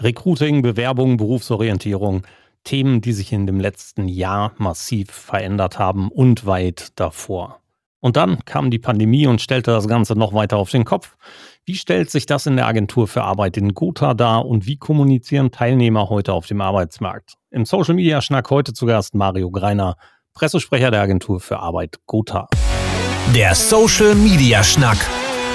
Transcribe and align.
Recruiting, 0.00 0.62
Bewerbung, 0.62 1.16
Berufsorientierung, 1.16 2.22
Themen, 2.64 3.00
die 3.00 3.12
sich 3.12 3.32
in 3.32 3.46
dem 3.46 3.60
letzten 3.60 4.08
Jahr 4.08 4.52
massiv 4.58 5.10
verändert 5.10 5.78
haben 5.78 6.10
und 6.10 6.46
weit 6.46 6.92
davor. 6.96 7.60
Und 8.00 8.16
dann 8.16 8.44
kam 8.44 8.70
die 8.70 8.78
Pandemie 8.78 9.26
und 9.26 9.40
stellte 9.40 9.72
das 9.72 9.88
Ganze 9.88 10.14
noch 10.14 10.32
weiter 10.32 10.56
auf 10.56 10.70
den 10.70 10.84
Kopf. 10.84 11.16
Wie 11.64 11.74
stellt 11.74 12.10
sich 12.10 12.26
das 12.26 12.46
in 12.46 12.56
der 12.56 12.66
Agentur 12.66 13.08
für 13.08 13.22
Arbeit 13.22 13.56
in 13.56 13.74
Gotha 13.74 14.14
dar 14.14 14.46
und 14.46 14.66
wie 14.66 14.76
kommunizieren 14.76 15.50
Teilnehmer 15.50 16.08
heute 16.08 16.32
auf 16.32 16.46
dem 16.46 16.60
Arbeitsmarkt? 16.60 17.34
Im 17.50 17.64
Social 17.64 17.94
Media 17.94 18.22
Schnack 18.22 18.50
heute 18.50 18.72
zu 18.72 18.86
Gast 18.86 19.14
Mario 19.14 19.50
Greiner, 19.50 19.96
Pressesprecher 20.34 20.92
der 20.92 21.02
Agentur 21.02 21.40
für 21.40 21.58
Arbeit 21.58 21.96
Gotha. 22.06 22.48
Der 23.34 23.54
Social 23.54 24.14
Media 24.14 24.62
Schnack. 24.62 24.98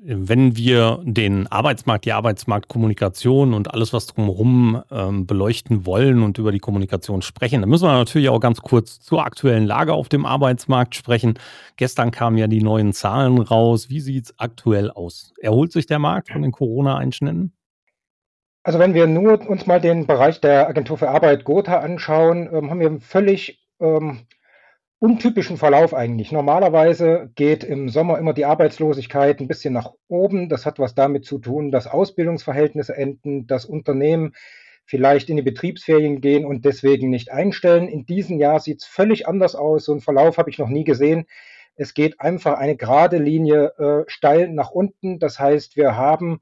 wenn 0.03 0.57
wir 0.57 1.01
den 1.05 1.47
Arbeitsmarkt, 1.49 2.05
die 2.05 2.13
Arbeitsmarktkommunikation 2.13 3.55
und 3.55 3.73
alles, 3.73 3.93
was 3.93 4.07
drumherum 4.07 4.83
ähm, 4.91 5.27
beleuchten 5.27 5.85
wollen 5.85 6.23
und 6.23 6.39
über 6.39 6.53
die 6.53 6.59
Kommunikation 6.59 7.23
sprechen, 7.23 7.61
dann 7.61 7.71
müssen 7.71 7.87
wir 7.87 7.93
natürlich 7.93 8.29
auch 8.29 8.39
ganz 8.39 8.61
kurz 8.61 9.01
zur 9.01 9.25
aktuellen 9.25 9.65
Lage 9.65 9.95
auf 9.95 10.09
dem 10.09 10.25
Arbeitsmarkt 10.25 10.95
sprechen. 10.95 11.39
Gestern 11.77 12.11
kamen 12.11 12.39
ja 12.39 12.47
die 12.47 12.63
neuen 12.63 12.93
Zahlen 12.93 13.39
raus. 13.39 13.89
Wie 13.89 14.01
sieht 14.01 14.27
es 14.27 14.39
aktuell 14.39 14.91
aus? 14.91 15.35
Erholt 15.41 15.73
sich 15.73 15.87
der 15.87 15.99
Markt 15.99 16.31
von 16.31 16.43
den 16.43 16.53
Corona-Einschnitten? 16.53 17.53
Also 18.63 18.79
wenn 18.79 18.95
wir 18.95 19.07
nur 19.07 19.49
uns 19.49 19.67
mal 19.67 19.81
den 19.81 20.07
Bereich 20.07 20.41
der 20.41 20.69
Agentur 20.69 20.99
für 20.99 21.09
Arbeit 21.09 21.45
Gotha 21.45 21.79
anschauen, 21.79 22.49
ähm, 22.53 22.71
haben 22.71 22.81
wir 22.81 23.01
völlig 23.01 23.65
ähm, 23.81 24.27
untypischen 24.99 25.57
Verlauf 25.59 25.95
eigentlich. 25.95 26.33
Normalerweise 26.33 27.31
geht 27.35 27.65
im 27.65 27.89
Sommer 27.89 28.19
immer 28.19 28.33
die 28.33 28.47
Arbeitslosigkeit 28.47 29.41
ein 29.41 29.49
bisschen 29.49 29.75
nach 29.75 29.93
oben. 30.09 30.49
Das 30.49 30.65
hat 30.65 30.79
was 30.79 30.95
damit 30.95 31.25
zu 31.25 31.39
tun, 31.39 31.71
dass 31.71 31.87
Ausbildungsverhältnisse 31.87 32.97
enden, 32.97 33.47
dass 33.47 33.67
Unternehmen 33.67 34.35
vielleicht 34.87 35.29
in 35.29 35.37
die 35.37 35.43
Betriebsferien 35.43 36.21
gehen 36.21 36.45
und 36.45 36.65
deswegen 36.65 37.11
nicht 37.11 37.31
einstellen. 37.31 37.89
In 37.89 38.07
diesem 38.07 38.39
Jahr 38.39 38.61
sieht 38.61 38.83
es 38.83 38.87
völlig 38.87 39.29
anders 39.29 39.55
aus. 39.55 39.85
So 39.85 39.93
einen 39.93 40.01
Verlauf 40.01 40.39
habe 40.39 40.49
ich 40.49 40.59
noch 40.59 40.69
nie 40.69 40.85
gesehen. 40.85 41.27
Es 41.75 41.93
geht 41.93 42.21
einfach 42.21 42.55
eine 42.55 42.77
gerade 42.77 43.19
Linie 43.19 43.73
äh, 43.79 44.05
steil 44.07 44.49
nach 44.49 44.71
unten. 44.71 45.19
Das 45.19 45.39
heißt, 45.39 45.77
wir 45.77 45.97
haben 45.97 46.41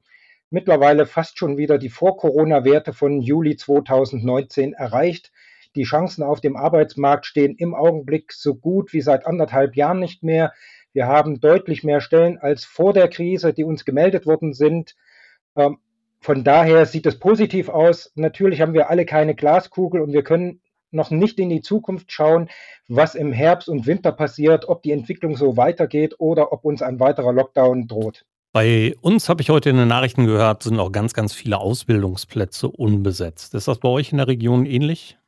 mittlerweile 0.50 1.06
fast 1.06 1.38
schon 1.38 1.56
wieder 1.56 1.78
die 1.78 1.88
Vor-Corona-Werte 1.88 2.92
von 2.92 3.20
Juli 3.20 3.56
2019 3.56 4.74
erreicht. 4.74 5.32
Die 5.76 5.84
Chancen 5.84 6.22
auf 6.22 6.40
dem 6.40 6.56
Arbeitsmarkt 6.56 7.26
stehen 7.26 7.56
im 7.56 7.74
Augenblick 7.74 8.32
so 8.32 8.54
gut 8.54 8.92
wie 8.92 9.00
seit 9.00 9.26
anderthalb 9.26 9.76
Jahren 9.76 10.00
nicht 10.00 10.22
mehr. 10.22 10.52
Wir 10.92 11.06
haben 11.06 11.40
deutlich 11.40 11.82
mehr 11.82 12.00
Stellen 12.00 12.38
als 12.38 12.64
vor 12.64 12.92
der 12.92 13.08
Krise, 13.08 13.52
die 13.52 13.64
uns 13.64 13.84
gemeldet 13.84 14.26
worden 14.26 14.54
sind. 14.54 14.94
Ähm, 15.56 15.78
von 16.20 16.44
daher 16.44 16.86
sieht 16.86 17.06
es 17.06 17.18
positiv 17.18 17.68
aus. 17.68 18.12
Natürlich 18.14 18.60
haben 18.60 18.72
wir 18.72 18.88
alle 18.88 19.04
keine 19.04 19.34
Glaskugel 19.34 20.00
und 20.00 20.12
wir 20.12 20.22
können 20.22 20.60
noch 20.90 21.10
nicht 21.10 21.38
in 21.38 21.50
die 21.50 21.60
Zukunft 21.60 22.12
schauen, 22.12 22.48
was 22.88 23.14
im 23.14 23.32
Herbst 23.32 23.68
und 23.68 23.86
Winter 23.86 24.12
passiert, 24.12 24.68
ob 24.68 24.82
die 24.82 24.92
Entwicklung 24.92 25.36
so 25.36 25.56
weitergeht 25.56 26.14
oder 26.18 26.52
ob 26.52 26.64
uns 26.64 26.80
ein 26.80 27.00
weiterer 27.00 27.32
Lockdown 27.32 27.88
droht. 27.88 28.24
Bei 28.52 28.94
uns 29.00 29.28
habe 29.28 29.42
ich 29.42 29.50
heute 29.50 29.70
in 29.70 29.76
den 29.76 29.88
Nachrichten 29.88 30.26
gehört, 30.26 30.62
sind 30.62 30.78
auch 30.78 30.92
ganz, 30.92 31.12
ganz 31.12 31.34
viele 31.34 31.58
Ausbildungsplätze 31.58 32.68
unbesetzt. 32.68 33.52
Ist 33.54 33.66
das 33.66 33.78
bei 33.78 33.88
euch 33.88 34.12
in 34.12 34.18
der 34.18 34.28
Region 34.28 34.64
ähnlich? 34.64 35.18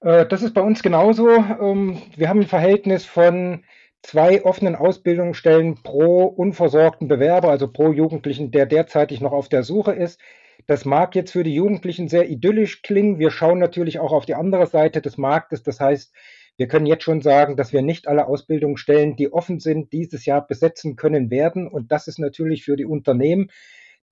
Äh, 0.00 0.26
das 0.26 0.42
ist 0.42 0.54
bei 0.54 0.60
uns 0.60 0.82
genauso. 0.82 1.28
Ähm, 1.28 2.00
wir 2.16 2.28
haben 2.28 2.40
ein 2.40 2.46
Verhältnis 2.46 3.04
von 3.04 3.64
zwei 4.02 4.44
offenen 4.44 4.76
Ausbildungsstellen 4.76 5.82
pro 5.82 6.24
unversorgten 6.24 7.08
Bewerber, 7.08 7.50
also 7.50 7.68
pro 7.68 7.92
Jugendlichen, 7.92 8.50
der 8.50 8.66
derzeitig 8.66 9.20
noch 9.20 9.32
auf 9.32 9.48
der 9.48 9.64
Suche 9.64 9.92
ist. 9.92 10.20
Das 10.66 10.84
mag 10.84 11.14
jetzt 11.14 11.32
für 11.32 11.44
die 11.44 11.54
Jugendlichen 11.54 12.08
sehr 12.08 12.28
idyllisch 12.28 12.82
klingen. 12.82 13.18
Wir 13.18 13.30
schauen 13.30 13.58
natürlich 13.58 13.98
auch 14.00 14.12
auf 14.12 14.26
die 14.26 14.34
andere 14.34 14.66
Seite 14.66 15.00
des 15.00 15.16
Marktes. 15.16 15.62
Das 15.62 15.80
heißt, 15.80 16.12
wir 16.56 16.68
können 16.68 16.86
jetzt 16.86 17.04
schon 17.04 17.22
sagen, 17.22 17.56
dass 17.56 17.72
wir 17.72 17.82
nicht 17.82 18.08
alle 18.08 18.26
Ausbildungsstellen, 18.26 19.16
die 19.16 19.32
offen 19.32 19.60
sind, 19.60 19.92
dieses 19.92 20.26
Jahr 20.26 20.46
besetzen 20.46 20.96
können 20.96 21.30
werden. 21.30 21.68
Und 21.68 21.92
das 21.92 22.08
ist 22.08 22.18
natürlich 22.18 22.64
für 22.64 22.76
die 22.76 22.84
Unternehmen, 22.84 23.50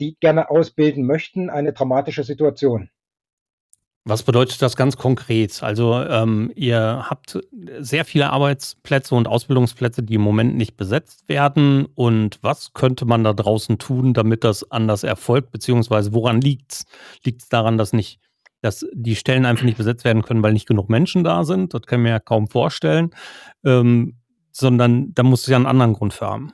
die 0.01 0.17
gerne 0.21 0.51
ausbilden 0.51 1.05
möchten, 1.05 1.51
eine 1.51 1.73
dramatische 1.73 2.25
Situation. 2.25 2.91
Was 4.09 4.23
bedeutet 4.23 4.63
das 4.63 4.77
ganz 4.77 4.97
konkret? 4.97 5.65
Also 5.65 6.01
ähm, 6.01 6.53
ihr 6.55 7.07
habt 7.11 7.41
sehr 7.81 8.05
viele 8.05 8.31
Arbeitsplätze 8.31 9.17
und 9.17 9.27
Ausbildungsplätze, 9.27 10.05
die 10.05 10.15
im 10.15 10.21
Moment 10.21 10.55
nicht 10.55 10.77
besetzt 10.77 11.29
werden. 11.29 11.87
Und 11.97 12.39
was 12.41 12.73
könnte 12.73 13.05
man 13.05 13.25
da 13.25 13.33
draußen 13.33 13.79
tun, 13.79 14.15
damit 14.15 14.45
das 14.45 14.71
anders 14.71 15.03
erfolgt? 15.03 15.51
Beziehungsweise 15.51 16.13
woran 16.13 16.41
liegt 16.41 16.73
es? 16.73 16.85
Liegt 17.25 17.43
es 17.43 17.49
daran, 17.49 17.79
dass 17.79 17.93
nicht, 17.93 18.21
dass 18.63 18.87
die 18.93 19.17
Stellen 19.17 19.45
einfach 19.45 19.65
nicht 19.65 19.77
besetzt 19.77 20.05
werden 20.05 20.23
können, 20.23 20.45
weil 20.45 20.53
nicht 20.53 20.69
genug 20.69 20.89
Menschen 20.89 21.25
da 21.25 21.43
sind? 21.43 21.75
Das 21.75 21.83
kann 21.83 21.99
ich 21.99 22.05
mir 22.05 22.11
ja 22.11 22.21
kaum 22.21 22.47
vorstellen. 22.47 23.11
Ähm, 23.65 24.15
sondern 24.53 25.13
da 25.15 25.25
muss 25.25 25.43
es 25.43 25.49
ja 25.49 25.57
einen 25.57 25.67
anderen 25.67 25.95
Grund 25.95 26.15
für 26.15 26.27
haben. 26.27 26.53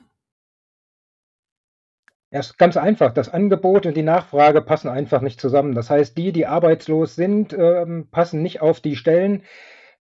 Ist 2.33 2.57
ganz 2.57 2.77
einfach. 2.77 3.13
Das 3.13 3.29
Angebot 3.29 3.85
und 3.85 3.95
die 3.95 4.01
Nachfrage 4.01 4.61
passen 4.63 4.89
einfach 4.89 5.21
nicht 5.21 5.39
zusammen. 5.39 5.75
Das 5.75 5.91
heißt, 5.91 6.17
die, 6.17 6.31
die 6.31 6.47
arbeitslos 6.47 7.13
sind, 7.13 7.53
ähm, 7.53 8.07
passen 8.09 8.41
nicht 8.41 8.59
auf 8.59 8.79
die 8.79 8.95
Stellen, 8.95 9.43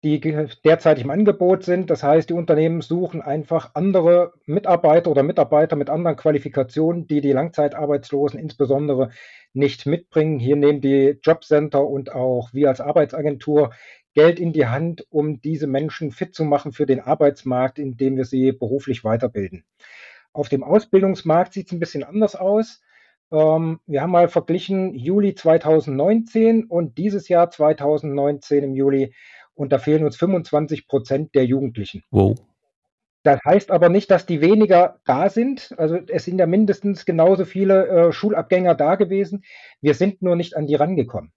die 0.05 0.21
derzeit 0.63 0.99
im 0.99 1.09
Angebot 1.09 1.63
sind. 1.63 1.89
Das 1.89 2.01
heißt, 2.01 2.29
die 2.29 2.33
Unternehmen 2.33 2.79
suchen 2.79 3.21
einfach 3.21 3.71
andere 3.73 4.31
Mitarbeiter 4.45 5.11
oder 5.11 5.21
Mitarbeiter 5.21 5.75
mit 5.75 5.89
anderen 5.89 6.15
Qualifikationen, 6.15 7.07
die 7.07 7.19
die 7.19 7.33
Langzeitarbeitslosen 7.33 8.39
insbesondere 8.39 9.09
nicht 9.51 9.85
mitbringen. 9.85 10.39
Hier 10.39 10.55
nehmen 10.55 10.79
die 10.79 11.19
Jobcenter 11.21 11.85
und 11.85 12.15
auch 12.15 12.53
wir 12.53 12.69
als 12.69 12.79
Arbeitsagentur 12.79 13.73
Geld 14.13 14.39
in 14.39 14.53
die 14.53 14.67
Hand, 14.67 15.05
um 15.09 15.41
diese 15.41 15.67
Menschen 15.67 16.11
fit 16.11 16.33
zu 16.33 16.45
machen 16.45 16.71
für 16.71 16.85
den 16.85 17.01
Arbeitsmarkt, 17.01 17.79
indem 17.79 18.15
wir 18.15 18.23
sie 18.23 18.53
beruflich 18.53 19.03
weiterbilden. 19.03 19.65
Auf 20.33 20.49
dem 20.49 20.63
Ausbildungsmarkt 20.63 21.53
sieht 21.53 21.67
es 21.67 21.71
ein 21.71 21.79
bisschen 21.79 22.03
anders 22.03 22.35
aus. 22.35 22.81
Ähm, 23.31 23.79
wir 23.85 24.01
haben 24.01 24.11
mal 24.11 24.27
verglichen 24.27 24.95
Juli 24.95 25.35
2019 25.35 26.65
und 26.65 26.97
dieses 26.97 27.29
Jahr 27.29 27.49
2019 27.49 28.63
im 28.63 28.73
Juli 28.73 29.13
und 29.55 29.71
da 29.71 29.77
fehlen 29.77 30.03
uns 30.03 30.17
25 30.17 30.87
Prozent 30.87 31.35
der 31.35 31.45
Jugendlichen. 31.45 32.03
Wow. 32.11 32.35
Das 33.23 33.39
heißt 33.45 33.71
aber 33.71 33.87
nicht, 33.89 34.11
dass 34.11 34.25
die 34.25 34.41
weniger 34.41 34.99
da 35.05 35.29
sind. 35.29 35.73
Also 35.77 35.97
es 36.07 36.25
sind 36.25 36.39
ja 36.39 36.45
mindestens 36.45 37.05
genauso 37.05 37.45
viele 37.45 37.87
äh, 37.87 38.11
Schulabgänger 38.11 38.75
da 38.75 38.95
gewesen. 38.95 39.43
Wir 39.81 39.93
sind 39.93 40.21
nur 40.21 40.35
nicht 40.35 40.57
an 40.57 40.67
die 40.67 40.75
rangekommen. 40.75 41.31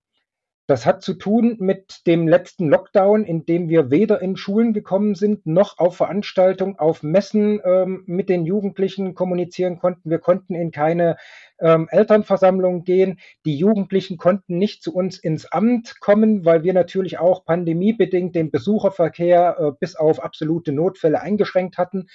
Das 0.68 0.84
hat 0.84 1.02
zu 1.02 1.14
tun 1.14 1.56
mit 1.60 2.08
dem 2.08 2.26
letzten 2.26 2.68
Lockdown, 2.68 3.24
in 3.24 3.46
dem 3.46 3.68
wir 3.68 3.92
weder 3.92 4.20
in 4.20 4.36
Schulen 4.36 4.72
gekommen 4.72 5.14
sind, 5.14 5.46
noch 5.46 5.78
auf 5.78 5.96
Veranstaltungen, 5.96 6.76
auf 6.76 7.04
Messen 7.04 7.60
ähm, 7.64 8.02
mit 8.06 8.28
den 8.28 8.44
Jugendlichen 8.44 9.14
kommunizieren 9.14 9.78
konnten. 9.78 10.10
Wir 10.10 10.18
konnten 10.18 10.56
in 10.56 10.72
keine 10.72 11.18
ähm, 11.60 11.86
Elternversammlung 11.88 12.82
gehen. 12.82 13.20
Die 13.44 13.56
Jugendlichen 13.56 14.16
konnten 14.16 14.58
nicht 14.58 14.82
zu 14.82 14.92
uns 14.92 15.18
ins 15.18 15.46
Amt 15.46 16.00
kommen, 16.00 16.44
weil 16.44 16.64
wir 16.64 16.74
natürlich 16.74 17.20
auch 17.20 17.44
pandemiebedingt 17.44 18.34
den 18.34 18.50
Besucherverkehr 18.50 19.56
äh, 19.58 19.72
bis 19.78 19.94
auf 19.94 20.20
absolute 20.20 20.72
Notfälle 20.72 21.20
eingeschränkt 21.20 21.78
hatten. 21.78 22.08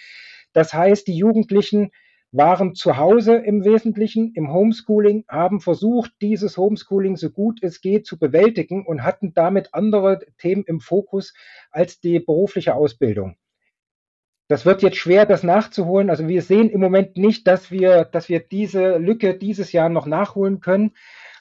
Das 0.52 0.74
heißt, 0.74 1.08
die 1.08 1.16
Jugendlichen 1.16 1.92
waren 2.32 2.76
zu 2.76 2.98
Hause 2.98 3.36
im 3.36 3.66
Wesentlichen 3.66 4.34
im 4.36 4.54
Homeschooling, 4.54 5.26
haben 5.28 5.60
versucht, 5.60 6.14
dieses 6.22 6.58
Homeschooling 6.58 7.18
so 7.18 7.30
gut 7.30 7.60
es 7.62 7.82
geht 7.82 8.06
zu 8.06 8.18
bewältigen 8.18 8.86
und 8.86 9.04
hatten 9.04 9.34
damit 9.34 9.74
andere 9.74 10.20
Themen 10.38 10.64
im 10.66 10.80
Fokus 10.80 11.34
als 11.72 12.00
die 12.00 12.20
berufliche 12.20 12.76
Ausbildung. 12.76 13.36
Das 14.48 14.66
wird 14.66 14.82
jetzt 14.82 14.98
schwer, 14.98 15.26
das 15.26 15.44
nachzuholen. 15.44 16.10
Also 16.10 16.28
wir 16.28 16.42
sehen 16.42 16.70
im 16.70 16.82
Moment 16.82 17.16
nicht, 17.16 17.48
dass 17.48 17.72
wir, 17.72 18.06
dass 18.06 18.28
wir 18.28 18.40
diese 18.40 18.98
Lücke 18.98 19.38
dieses 19.38 19.72
Jahr 19.72 19.88
noch 19.88 20.06
nachholen 20.06 20.60
können. 20.60 20.92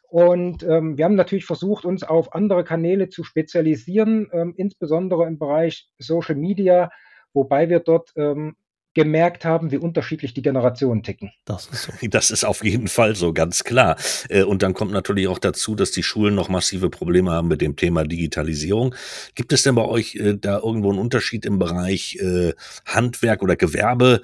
Und 0.08 0.62
ähm, 0.64 0.96
wir 0.96 1.04
haben 1.04 1.14
natürlich 1.14 1.44
versucht, 1.44 1.84
uns 1.84 2.02
auf 2.02 2.34
andere 2.34 2.62
Kanäle 2.64 3.08
zu 3.08 3.22
spezialisieren, 3.24 4.28
ähm, 4.32 4.54
insbesondere 4.56 5.26
im 5.26 5.38
Bereich 5.38 5.88
Social 5.98 6.34
Media, 6.34 6.90
wobei 7.32 7.68
wir 7.68 7.80
dort 7.80 8.12
ähm, 8.16 8.56
gemerkt 8.94 9.44
haben, 9.44 9.70
wie 9.70 9.76
unterschiedlich 9.76 10.34
die 10.34 10.42
Generationen 10.42 11.02
ticken. 11.02 11.30
Das 11.44 11.66
ist 11.68 11.82
so. 11.84 11.92
Das 12.08 12.30
ist 12.30 12.44
auf 12.44 12.64
jeden 12.64 12.88
Fall 12.88 13.14
so, 13.14 13.32
ganz 13.32 13.62
klar. 13.62 13.96
Äh, 14.28 14.42
und 14.42 14.62
dann 14.62 14.74
kommt 14.74 14.90
natürlich 14.90 15.28
auch 15.28 15.38
dazu, 15.38 15.76
dass 15.76 15.92
die 15.92 16.02
Schulen 16.02 16.34
noch 16.34 16.48
massive 16.48 16.90
Probleme 16.90 17.30
haben 17.30 17.48
mit 17.48 17.60
dem 17.60 17.76
Thema 17.76 18.04
Digitalisierung. 18.04 18.94
Gibt 19.36 19.52
es 19.52 19.62
denn 19.62 19.76
bei 19.76 19.84
euch 19.84 20.16
äh, 20.16 20.36
da 20.36 20.58
irgendwo 20.58 20.90
einen 20.90 20.98
Unterschied 20.98 21.46
im 21.46 21.58
Bereich 21.58 22.16
äh, 22.16 22.52
Handwerk 22.84 23.42
oder 23.42 23.56
Gewerbe 23.56 24.22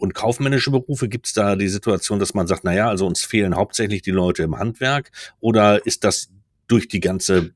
und 0.00 0.14
kaufmännische 0.14 0.72
Berufe? 0.72 1.08
Gibt 1.08 1.26
es 1.26 1.32
da 1.32 1.54
die 1.54 1.68
Situation, 1.68 2.18
dass 2.18 2.34
man 2.34 2.48
sagt, 2.48 2.64
naja, 2.64 2.88
also 2.88 3.06
uns 3.06 3.24
fehlen 3.24 3.54
hauptsächlich 3.54 4.02
die 4.02 4.10
Leute 4.10 4.42
im 4.42 4.58
Handwerk 4.58 5.12
oder 5.38 5.86
ist 5.86 6.02
das 6.02 6.30
durch 6.66 6.88
die 6.88 6.98
ganze 6.98 7.52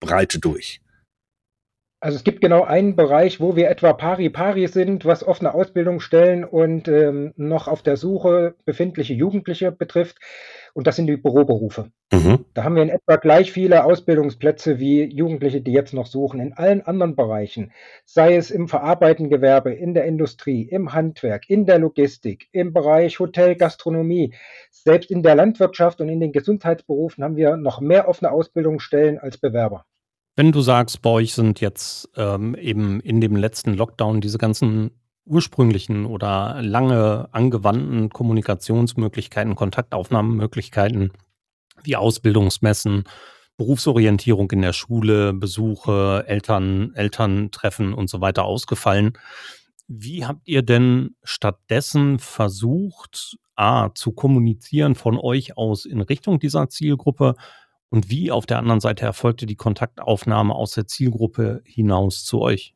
Breite 0.00 0.40
durch? 0.40 0.80
Also 2.04 2.16
es 2.16 2.24
gibt 2.24 2.42
genau 2.42 2.64
einen 2.64 2.96
Bereich, 2.96 3.40
wo 3.40 3.56
wir 3.56 3.70
etwa 3.70 3.94
pari 3.94 4.28
pari 4.28 4.66
sind, 4.66 5.06
was 5.06 5.26
offene 5.26 5.54
Ausbildungsstellen 5.54 6.44
und 6.44 6.86
ähm, 6.86 7.32
noch 7.36 7.66
auf 7.66 7.80
der 7.80 7.96
Suche 7.96 8.56
befindliche 8.66 9.14
Jugendliche 9.14 9.72
betrifft. 9.72 10.18
Und 10.74 10.86
das 10.86 10.96
sind 10.96 11.06
die 11.06 11.16
Büroberufe. 11.16 11.92
Mhm. 12.12 12.44
Da 12.52 12.64
haben 12.64 12.76
wir 12.76 12.82
in 12.82 12.90
etwa 12.90 13.16
gleich 13.16 13.52
viele 13.52 13.84
Ausbildungsplätze 13.84 14.78
wie 14.78 15.04
Jugendliche, 15.04 15.62
die 15.62 15.72
jetzt 15.72 15.94
noch 15.94 16.04
suchen. 16.04 16.40
In 16.40 16.52
allen 16.52 16.82
anderen 16.82 17.16
Bereichen, 17.16 17.72
sei 18.04 18.36
es 18.36 18.50
im 18.50 18.68
verarbeitenden 18.68 19.30
Gewerbe, 19.30 19.72
in 19.72 19.94
der 19.94 20.04
Industrie, 20.04 20.60
im 20.60 20.92
Handwerk, 20.92 21.48
in 21.48 21.64
der 21.64 21.78
Logistik, 21.78 22.48
im 22.52 22.74
Bereich 22.74 23.18
Hotel, 23.18 23.54
Gastronomie, 23.54 24.34
selbst 24.70 25.10
in 25.10 25.22
der 25.22 25.36
Landwirtschaft 25.36 26.02
und 26.02 26.10
in 26.10 26.20
den 26.20 26.32
Gesundheitsberufen 26.32 27.24
haben 27.24 27.36
wir 27.36 27.56
noch 27.56 27.80
mehr 27.80 28.08
offene 28.08 28.30
Ausbildungsstellen 28.30 29.18
als 29.18 29.38
Bewerber. 29.38 29.86
Wenn 30.36 30.50
du 30.50 30.62
sagst, 30.62 31.00
bei 31.00 31.10
euch 31.10 31.32
sind 31.32 31.60
jetzt 31.60 32.10
ähm, 32.16 32.56
eben 32.56 33.00
in 33.00 33.20
dem 33.20 33.36
letzten 33.36 33.74
Lockdown 33.74 34.20
diese 34.20 34.38
ganzen 34.38 34.90
ursprünglichen 35.24 36.06
oder 36.06 36.60
lange 36.60 37.28
angewandten 37.32 38.10
Kommunikationsmöglichkeiten, 38.10 39.54
Kontaktaufnahmemöglichkeiten 39.54 41.12
wie 41.84 41.96
Ausbildungsmessen, 41.96 43.04
Berufsorientierung 43.56 44.50
in 44.50 44.62
der 44.62 44.72
Schule, 44.72 45.32
Besuche, 45.32 46.24
Eltern, 46.26 46.92
Elterntreffen 46.94 47.94
und 47.94 48.10
so 48.10 48.20
weiter 48.20 48.44
ausgefallen. 48.44 49.12
Wie 49.86 50.24
habt 50.24 50.48
ihr 50.48 50.62
denn 50.62 51.14
stattdessen 51.22 52.18
versucht, 52.18 53.36
A, 53.54 53.90
zu 53.94 54.10
kommunizieren 54.10 54.96
von 54.96 55.16
euch 55.16 55.56
aus 55.56 55.84
in 55.84 56.00
Richtung 56.00 56.40
dieser 56.40 56.68
Zielgruppe 56.68 57.36
und 57.94 58.10
wie 58.10 58.32
auf 58.32 58.44
der 58.44 58.58
anderen 58.58 58.80
Seite 58.80 59.04
erfolgte 59.04 59.46
die 59.46 59.54
Kontaktaufnahme 59.54 60.52
aus 60.52 60.72
der 60.72 60.88
Zielgruppe 60.88 61.62
hinaus 61.64 62.24
zu 62.24 62.40
euch? 62.40 62.74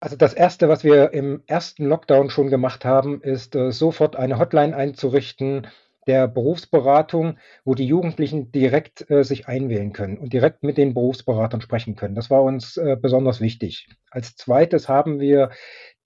Also 0.00 0.16
das 0.16 0.34
Erste, 0.34 0.68
was 0.68 0.82
wir 0.82 1.12
im 1.12 1.40
ersten 1.46 1.86
Lockdown 1.86 2.30
schon 2.30 2.50
gemacht 2.50 2.84
haben, 2.84 3.22
ist 3.22 3.54
äh, 3.54 3.70
sofort 3.70 4.16
eine 4.16 4.40
Hotline 4.40 4.74
einzurichten, 4.74 5.68
der 6.08 6.26
Berufsberatung, 6.26 7.38
wo 7.64 7.74
die 7.76 7.86
Jugendlichen 7.86 8.50
direkt 8.50 9.08
äh, 9.08 9.22
sich 9.22 9.46
einwählen 9.46 9.92
können 9.92 10.18
und 10.18 10.32
direkt 10.32 10.64
mit 10.64 10.76
den 10.76 10.92
Berufsberatern 10.92 11.60
sprechen 11.60 11.94
können. 11.94 12.16
Das 12.16 12.28
war 12.28 12.42
uns 12.42 12.76
äh, 12.76 12.96
besonders 13.00 13.40
wichtig. 13.40 13.88
Als 14.10 14.34
zweites 14.34 14.88
haben 14.88 15.20
wir 15.20 15.50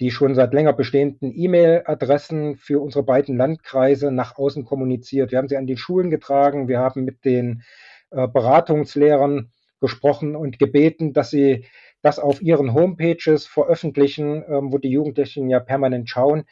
die 0.01 0.11
schon 0.11 0.35
seit 0.35 0.55
länger 0.55 0.73
bestehenden 0.73 1.33
E-Mail-Adressen 1.35 2.57
für 2.57 2.81
unsere 2.81 3.05
beiden 3.05 3.37
Landkreise 3.37 4.11
nach 4.11 4.37
außen 4.39 4.65
kommuniziert. 4.65 5.31
Wir 5.31 5.39
haben 5.39 5.49
sie 5.49 5.59
an 5.59 5.67
die 5.67 5.77
Schulen 5.77 6.11
getragen, 6.11 6.69
wir 6.69 6.79
haben 6.79 7.05
mit 7.05 7.25
den 7.25 7.63
äh, 8.11 8.27
Beratungslehrern 8.27 9.53
gesprochen 9.81 10.37
und 10.37 10.59
gebeten, 10.59 11.13
dass 11.13 11.31
sie 11.31 11.67
das 12.03 12.19
auf 12.19 12.41
ihren 12.41 12.73
Homepages 12.73 13.47
veröffentlichen, 13.47 14.43
ähm, 14.49 14.73
wo 14.73 14.79
die 14.79 14.91
Jugendlichen 14.91 15.51
ja 15.51 15.61
permanent 15.61 16.09
schauen. 16.09 16.45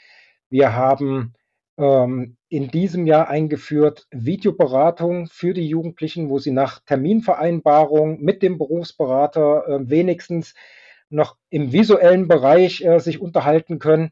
Wir 0.50 0.74
haben 0.74 1.34
ähm, 1.78 2.36
in 2.50 2.68
diesem 2.68 3.06
Jahr 3.06 3.28
eingeführt 3.28 4.06
Videoberatung 4.10 5.26
für 5.26 5.54
die 5.54 5.68
Jugendlichen, 5.68 6.28
wo 6.28 6.38
sie 6.38 6.50
nach 6.50 6.80
Terminvereinbarung 6.80 8.20
mit 8.20 8.42
dem 8.42 8.58
Berufsberater 8.58 9.68
äh, 9.68 9.88
wenigstens 9.88 10.54
noch 11.10 11.36
im 11.50 11.72
visuellen 11.72 12.28
Bereich 12.28 12.82
äh, 12.84 12.98
sich 12.98 13.20
unterhalten 13.20 13.78
können. 13.78 14.10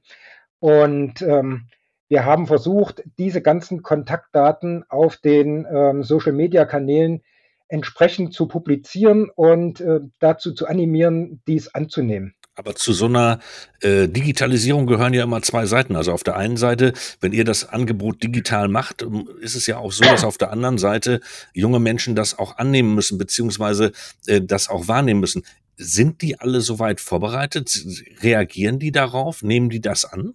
Und 0.59 1.23
ähm, 1.23 1.69
wir 2.09 2.25
haben 2.25 2.47
versucht, 2.47 3.03
diese 3.19 3.43
ganzen 3.43 3.83
Kontaktdaten 3.83 4.85
auf 4.89 5.17
den 5.17 5.67
ähm, 5.69 6.05
Social-Media-Kanälen 6.05 7.23
entsprechend 7.69 8.33
zu 8.33 8.47
publizieren 8.47 9.29
und 9.35 9.81
äh, 9.81 10.01
dazu 10.21 10.53
zu 10.53 10.67
animieren, 10.67 11.43
dies 11.49 11.75
anzunehmen. 11.75 12.36
Aber 12.59 12.75
zu 12.75 12.95
so 12.95 13.05
einer 13.05 13.39
äh, 13.83 14.09
Digitalisierung 14.09 14.87
gehören 14.87 15.13
ja 15.13 15.25
immer 15.25 15.43
zwei 15.43 15.67
Seiten. 15.67 15.95
Also 15.95 16.13
auf 16.13 16.25
der 16.25 16.37
einen 16.37 16.57
Seite, 16.57 16.95
wenn 17.21 17.33
ihr 17.33 17.45
das 17.45 17.69
Angebot 17.69 18.23
digital 18.23 18.69
macht, 18.69 19.03
ähm, 19.03 19.29
ist 19.43 19.57
es 19.57 19.67
ja 19.67 19.77
auch 19.77 19.93
so, 19.93 20.05
dass 20.05 20.25
auf 20.25 20.39
der 20.39 20.51
anderen 20.51 20.79
Seite 20.79 21.21
junge 21.53 21.81
Menschen 21.81 22.17
das 22.17 22.39
auch 22.39 22.57
annehmen 22.57 22.95
müssen, 22.95 23.19
beziehungsweise 23.19 23.93
äh, 24.27 24.41
das 24.41 24.71
auch 24.71 24.89
wahrnehmen 24.89 25.21
müssen. 25.21 25.45
Sind 25.77 26.23
die 26.23 26.41
alle 26.41 26.63
soweit 26.63 27.01
vorbereitet? 27.01 27.85
Reagieren 28.23 28.79
die 28.79 28.91
darauf? 28.91 29.43
Nehmen 29.43 29.69
die 29.69 29.83
das 29.83 30.07
an? 30.07 30.35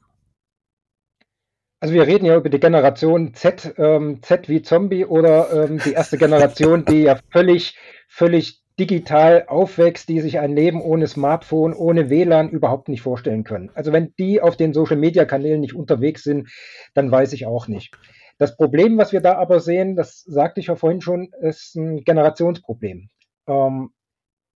Also 1.79 1.95
wir 1.95 2.05
reden 2.05 2.25
ja 2.25 2.37
über 2.37 2.49
die 2.49 2.59
Generation 2.59 3.33
Z, 3.33 3.73
ähm, 3.77 4.21
Z 4.21 4.47
wie 4.47 4.61
Zombie 4.61 5.05
oder 5.05 5.65
ähm, 5.65 5.81
die 5.83 5.93
erste 5.93 6.19
Generation, 6.19 6.85
die 6.85 7.01
ja 7.01 7.17
völlig, 7.31 7.75
völlig 8.07 8.60
digital 8.81 9.45
aufwächst, 9.47 10.09
die 10.09 10.21
sich 10.21 10.39
ein 10.39 10.55
Leben 10.55 10.81
ohne 10.81 11.05
Smartphone, 11.05 11.73
ohne 11.73 12.09
WLAN 12.09 12.49
überhaupt 12.49 12.89
nicht 12.89 13.03
vorstellen 13.03 13.43
können. 13.43 13.69
Also 13.75 13.93
wenn 13.93 14.15
die 14.17 14.41
auf 14.41 14.57
den 14.57 14.73
Social-Media-Kanälen 14.73 15.61
nicht 15.61 15.75
unterwegs 15.75 16.23
sind, 16.23 16.49
dann 16.95 17.11
weiß 17.11 17.33
ich 17.33 17.45
auch 17.45 17.67
nicht. 17.67 17.95
Das 18.39 18.57
Problem, 18.57 18.97
was 18.97 19.11
wir 19.11 19.21
da 19.21 19.35
aber 19.35 19.59
sehen, 19.59 19.95
das 19.95 20.21
sagte 20.21 20.61
ich 20.61 20.67
ja 20.67 20.75
vorhin 20.75 20.99
schon, 20.99 21.29
ist 21.41 21.75
ein 21.75 22.03
Generationsproblem. 22.03 23.09
Ähm, 23.47 23.91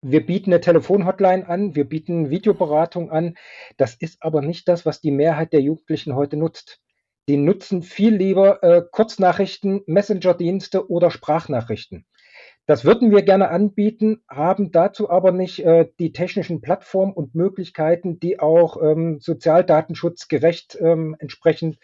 wir 0.02 0.26
bieten 0.26 0.52
eine 0.52 0.60
Telefonhotline 0.60 1.48
an, 1.48 1.76
wir 1.76 1.88
bieten 1.88 2.28
Videoberatung 2.28 3.12
an. 3.12 3.36
Das 3.76 3.94
ist 3.94 4.24
aber 4.24 4.42
nicht 4.42 4.66
das, 4.66 4.86
was 4.86 5.00
die 5.00 5.12
Mehrheit 5.12 5.52
der 5.52 5.60
Jugendlichen 5.60 6.16
heute 6.16 6.36
nutzt. 6.36 6.80
Die 7.28 7.36
nutzen 7.36 7.82
viel 7.82 8.16
lieber 8.16 8.60
äh, 8.64 8.82
Kurznachrichten, 8.90 9.82
Messenger-Dienste 9.86 10.90
oder 10.90 11.12
Sprachnachrichten. 11.12 12.06
Das 12.66 12.84
würden 12.84 13.12
wir 13.12 13.22
gerne 13.22 13.48
anbieten, 13.50 14.22
haben 14.28 14.72
dazu 14.72 15.08
aber 15.08 15.30
nicht 15.30 15.64
äh, 15.64 15.88
die 16.00 16.12
technischen 16.12 16.60
Plattformen 16.60 17.12
und 17.12 17.36
Möglichkeiten, 17.36 18.18
die 18.18 18.40
auch 18.40 18.82
ähm, 18.82 19.18
sozialdatenschutzgerecht 19.20 20.76
ähm, 20.80 21.14
entsprechend 21.20 21.78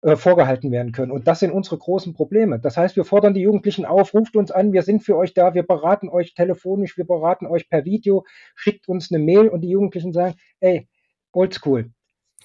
äh, 0.00 0.16
vorgehalten 0.16 0.72
werden 0.72 0.92
können. 0.92 1.12
Und 1.12 1.28
das 1.28 1.40
sind 1.40 1.50
unsere 1.50 1.76
großen 1.76 2.14
Probleme. 2.14 2.58
Das 2.58 2.78
heißt, 2.78 2.96
wir 2.96 3.04
fordern 3.04 3.34
die 3.34 3.42
Jugendlichen 3.42 3.84
auf, 3.84 4.14
ruft 4.14 4.36
uns 4.36 4.50
an, 4.50 4.72
wir 4.72 4.82
sind 4.82 5.02
für 5.02 5.16
euch 5.16 5.34
da, 5.34 5.52
wir 5.52 5.64
beraten 5.64 6.08
euch 6.08 6.32
telefonisch, 6.34 6.96
wir 6.96 7.06
beraten 7.06 7.46
euch 7.46 7.68
per 7.68 7.84
Video, 7.84 8.24
schickt 8.54 8.88
uns 8.88 9.12
eine 9.12 9.22
Mail 9.22 9.48
und 9.48 9.60
die 9.60 9.70
Jugendlichen 9.70 10.14
sagen, 10.14 10.36
ey, 10.60 10.88
oldschool. 11.32 11.90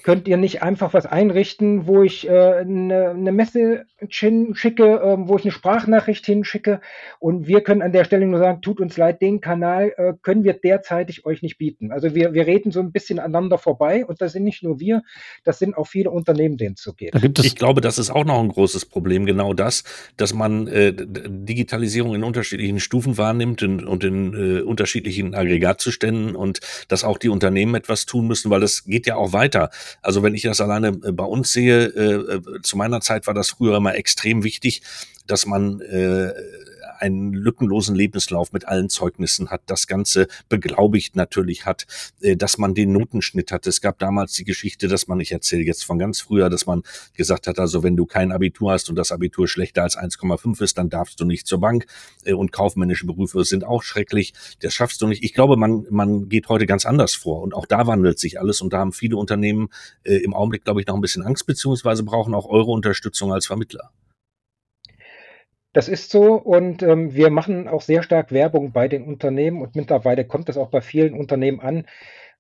Könnt 0.04 0.28
ihr 0.28 0.38
nicht 0.38 0.62
einfach 0.62 0.94
was 0.94 1.06
einrichten, 1.06 1.88
wo 1.88 2.04
ich 2.04 2.28
äh, 2.28 2.32
eine, 2.32 3.10
eine 3.10 3.32
Messe 3.32 3.86
schicke, 4.10 4.84
äh, 4.84 5.18
wo 5.28 5.38
ich 5.38 5.44
eine 5.44 5.52
Sprachnachricht 5.52 6.26
hinschicke 6.26 6.82
und 7.20 7.48
wir 7.48 7.62
können 7.62 7.82
an 7.82 7.92
der 7.92 8.04
Stelle 8.06 8.26
nur 8.26 8.40
sagen, 8.40 8.62
tut 8.62 8.80
uns 8.80 8.98
leid, 8.98 9.22
den 9.22 9.42
Kanal 9.42 9.94
äh, 9.98 10.14
können 10.22 10.44
wir 10.44 10.54
derzeitig 10.54 11.26
euch 11.26 11.42
nicht 11.42 11.58
bieten. 11.58 11.92
Also 11.92 12.16
wir, 12.16 12.34
wir 12.34 12.48
reden 12.48 12.72
so 12.72 12.80
ein 12.80 12.92
bisschen 12.92 13.20
aneinander 13.20 13.58
vorbei 13.58 14.06
und 14.06 14.22
das 14.22 14.34
sind 14.34 14.44
nicht 14.44 14.64
nur 14.64 14.80
wir, 14.80 15.04
das 15.44 15.60
sind 15.60 15.78
auch 15.78 15.88
viele 15.88 16.12
Unternehmen, 16.12 16.58
denen 16.58 16.76
es 16.76 16.82
so 16.82 16.94
geht. 16.94 17.16
ich 17.44 17.56
glaube, 17.56 17.82
das 17.82 17.98
ist 17.98 18.10
auch 18.10 18.26
noch 18.26 18.40
ein 18.40 18.50
großes 18.50 18.86
Problem, 18.86 19.26
genau 19.26 19.54
das, 19.54 19.84
dass 20.18 20.34
man 20.34 20.68
äh, 20.68 20.94
Digitalisierung 20.96 22.16
in 22.16 22.24
unterschiedlichen 22.24 22.80
Stufen 22.80 23.18
wahrnimmt 23.18 23.64
und, 23.64 23.86
und 23.86 24.04
in 24.04 24.34
äh, 24.34 24.62
unterschiedlichen 24.62 25.36
Aggregatzuständen 25.36 26.36
und 26.36 26.60
dass 26.88 27.04
auch 27.04 27.18
die 27.18 27.30
Unternehmen 27.30 27.76
etwas 27.76 28.06
tun 28.06 28.28
müssen, 28.28 28.50
weil 28.50 28.62
das 28.62 28.86
geht 28.86 29.06
ja 29.08 29.16
auch 29.16 29.34
weiter. 29.34 29.70
Also 30.02 30.24
wenn 30.24 30.36
ich 30.36 30.44
das 30.44 30.62
alleine 30.62 30.90
äh, 30.90 31.12
bei 31.12 31.24
uns 31.24 31.54
sehe, 31.54 31.86
äh, 31.86 32.36
äh, 32.36 32.62
zu 32.62 32.78
meiner 32.78 33.02
Zeit 33.02 33.28
war 33.28 33.34
das 33.34 33.50
früher 33.50 33.78
immer 33.78 33.96
extrem 33.96 34.44
wichtig, 34.44 34.82
dass 35.28 35.46
man 35.46 35.82
äh, 35.82 36.34
einen 37.02 37.34
lückenlosen 37.34 37.96
Lebenslauf 37.96 38.54
mit 38.54 38.68
allen 38.68 38.90
Zeugnissen 38.90 39.50
hat, 39.50 39.62
das 39.66 39.88
Ganze 39.88 40.28
beglaubigt 40.50 41.16
natürlich 41.16 41.66
hat, 41.66 41.86
äh, 42.22 42.36
dass 42.36 42.58
man 42.58 42.74
den 42.74 42.92
Notenschnitt 42.92 43.52
hat. 43.52 43.68
Es 43.68 43.82
gab 43.82 44.00
damals 44.00 44.34
die 44.34 44.44
Geschichte, 44.44 44.88
dass 44.88 45.08
man, 45.08 45.20
ich 45.20 45.32
erzähle 45.32 45.64
jetzt 45.64 45.84
von 45.84 45.98
ganz 46.00 46.22
früher, 46.22 46.50
dass 46.50 46.66
man 46.66 46.84
gesagt 47.14 47.48
hat, 47.48 47.60
also 47.60 47.84
wenn 47.84 47.96
du 47.96 48.06
kein 48.06 48.32
Abitur 48.32 48.72
hast 48.72 48.90
und 48.90 48.96
das 48.96 49.12
Abitur 49.12 49.48
schlechter 49.48 49.84
als 49.84 49.98
1,5 49.98 50.62
ist, 50.62 50.78
dann 50.78 50.90
darfst 50.90 51.20
du 51.20 51.26
nicht 51.26 51.48
zur 51.48 51.60
Bank 51.60 51.86
äh, 52.24 52.34
und 52.34 52.52
kaufmännische 52.52 53.06
Berufe 53.06 53.44
sind 53.44 53.64
auch 53.64 53.84
schrecklich. 53.84 54.34
Das 54.62 54.74
schaffst 54.74 55.02
du 55.02 55.08
nicht. 55.08 55.24
Ich 55.24 55.34
glaube, 55.34 55.58
man, 55.58 55.86
man 55.90 56.30
geht 56.30 56.50
heute 56.50 56.66
ganz 56.66 56.86
anders 56.86 57.14
vor 57.14 57.42
und 57.42 57.54
auch 57.54 57.66
da 57.66 57.88
wandelt 57.88 58.20
sich 58.20 58.40
alles 58.40 58.62
und 58.62 58.74
da 58.74 58.80
haben 58.80 58.94
viele 58.94 59.18
Unternehmen 59.18 59.70
äh, 60.04 60.18
im 60.18 60.34
Augenblick, 60.34 60.64
glaube 60.64 60.82
ich, 60.82 60.88
noch 60.88 60.96
ein 60.96 61.02
bisschen 61.02 61.24
Angst 61.24 61.46
beziehungsweise 61.46 62.04
brauchen 62.04 62.34
auch 62.34 62.46
eure 62.46 62.72
Unterstützung 62.72 63.34
als 63.34 63.48
Vermittler. 63.48 63.92
Das 65.74 65.88
ist 65.88 66.12
so 66.12 66.34
und 66.34 66.84
ähm, 66.84 67.14
wir 67.14 67.30
machen 67.30 67.68
auch 67.68 67.82
sehr 67.82 68.04
stark 68.04 68.32
Werbung 68.32 68.74
bei 68.74 68.88
den 68.90 69.04
Unternehmen 69.06 69.62
und 69.62 69.76
mittlerweile 69.76 70.26
kommt 70.26 70.50
es 70.50 70.58
auch 70.58 70.70
bei 70.70 70.82
vielen 70.82 71.14
Unternehmen 71.14 71.62
an, 71.62 71.86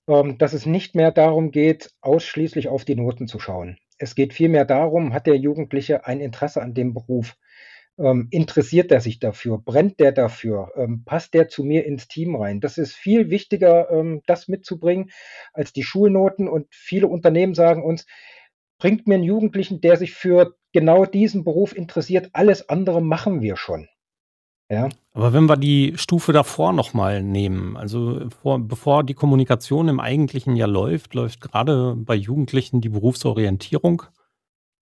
ähm, 0.08 0.38
dass 0.38 0.54
es 0.54 0.66
nicht 0.66 0.96
mehr 0.96 1.12
darum 1.12 1.52
geht, 1.52 1.92
ausschließlich 2.02 2.68
auf 2.68 2.84
die 2.84 2.96
Noten 2.96 3.28
zu 3.28 3.40
schauen. 3.40 3.78
Es 3.98 4.16
geht 4.16 4.34
vielmehr 4.34 4.66
darum, 4.66 5.14
hat 5.14 5.28
der 5.28 5.38
Jugendliche 5.38 6.06
ein 6.06 6.20
Interesse 6.20 6.62
an 6.62 6.74
dem 6.74 6.94
Beruf? 6.94 7.38
Ähm, 7.98 8.28
interessiert 8.32 8.92
er 8.92 9.00
sich 9.00 9.20
dafür? 9.20 9.60
Brennt 9.60 10.00
der 10.00 10.12
dafür? 10.12 10.72
Ähm, 10.76 11.04
passt 11.06 11.34
der 11.34 11.48
zu 11.48 11.64
mir 11.64 11.86
ins 11.86 12.08
Team 12.08 12.36
rein? 12.36 12.60
Das 12.60 12.78
ist 12.78 12.94
viel 12.94 13.30
wichtiger, 13.30 13.92
ähm, 13.92 14.22
das 14.26 14.48
mitzubringen 14.48 15.12
als 15.54 15.72
die 15.72 15.84
Schulnoten. 15.84 16.50
Und 16.50 16.68
viele 16.72 17.08
Unternehmen 17.08 17.54
sagen 17.54 17.84
uns, 17.84 18.06
bringt 18.80 19.08
mir 19.08 19.16
einen 19.16 19.24
Jugendlichen, 19.24 19.82
der 19.82 19.98
sich 19.98 20.14
für 20.14 20.56
genau 20.72 21.06
diesen 21.06 21.44
Beruf 21.44 21.76
interessiert. 21.76 22.30
Alles 22.34 22.70
andere 22.70 23.02
machen 23.02 23.42
wir 23.42 23.58
schon. 23.58 23.88
Ja. 24.70 24.88
Aber 25.14 25.34
wenn 25.34 25.48
wir 25.48 25.58
die 25.58 25.94
Stufe 25.98 26.32
davor 26.32 26.72
nochmal 26.72 27.22
nehmen, 27.22 27.76
also 27.76 28.30
vor, 28.42 28.58
bevor 28.60 29.04
die 29.04 29.14
Kommunikation 29.14 29.90
im 29.90 30.00
eigentlichen 30.00 30.56
Jahr 30.56 30.70
läuft, 30.70 31.14
läuft 31.14 31.42
gerade 31.42 31.96
bei 31.98 32.16
Jugendlichen 32.16 32.80
die 32.80 32.88
Berufsorientierung 32.88 34.04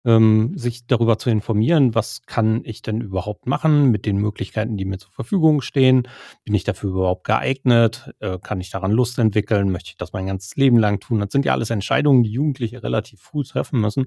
ähm, 0.06 0.58
sich 0.58 0.86
darüber 0.88 1.18
zu 1.18 1.30
informieren, 1.30 1.96
was 1.96 2.22
kann 2.26 2.62
ich 2.64 2.84
denn 2.84 3.02
überhaupt 3.02 3.48
machen 3.48 3.92
mit 3.92 4.06
den 4.06 4.18
Möglichkeiten, 4.18 4.78
die 4.78 4.86
mir 4.86 5.00
zur 5.00 5.12
Verfügung 5.12 5.62
stehen? 5.62 6.08
Bin 6.46 6.54
ich 6.54 6.64
dafür 6.64 6.92
überhaupt 6.92 7.26
geeignet? 7.26 8.14
Äh, 8.20 8.38
kann 8.40 8.62
ich 8.62 8.70
daran 8.70 8.92
Lust 8.92 9.18
entwickeln? 9.20 9.72
Möchte 9.72 9.90
ich 9.90 9.98
das 9.98 10.14
mein 10.14 10.28
ganzes 10.28 10.56
Leben 10.56 10.78
lang 10.78 11.00
tun? 11.00 11.20
Das 11.20 11.32
sind 11.32 11.44
ja 11.44 11.54
alles 11.54 11.72
Entscheidungen, 11.72 12.24
die 12.24 12.32
Jugendliche 12.32 12.84
relativ 12.84 13.20
früh 13.20 13.44
treffen 13.44 13.82
müssen. 13.82 14.06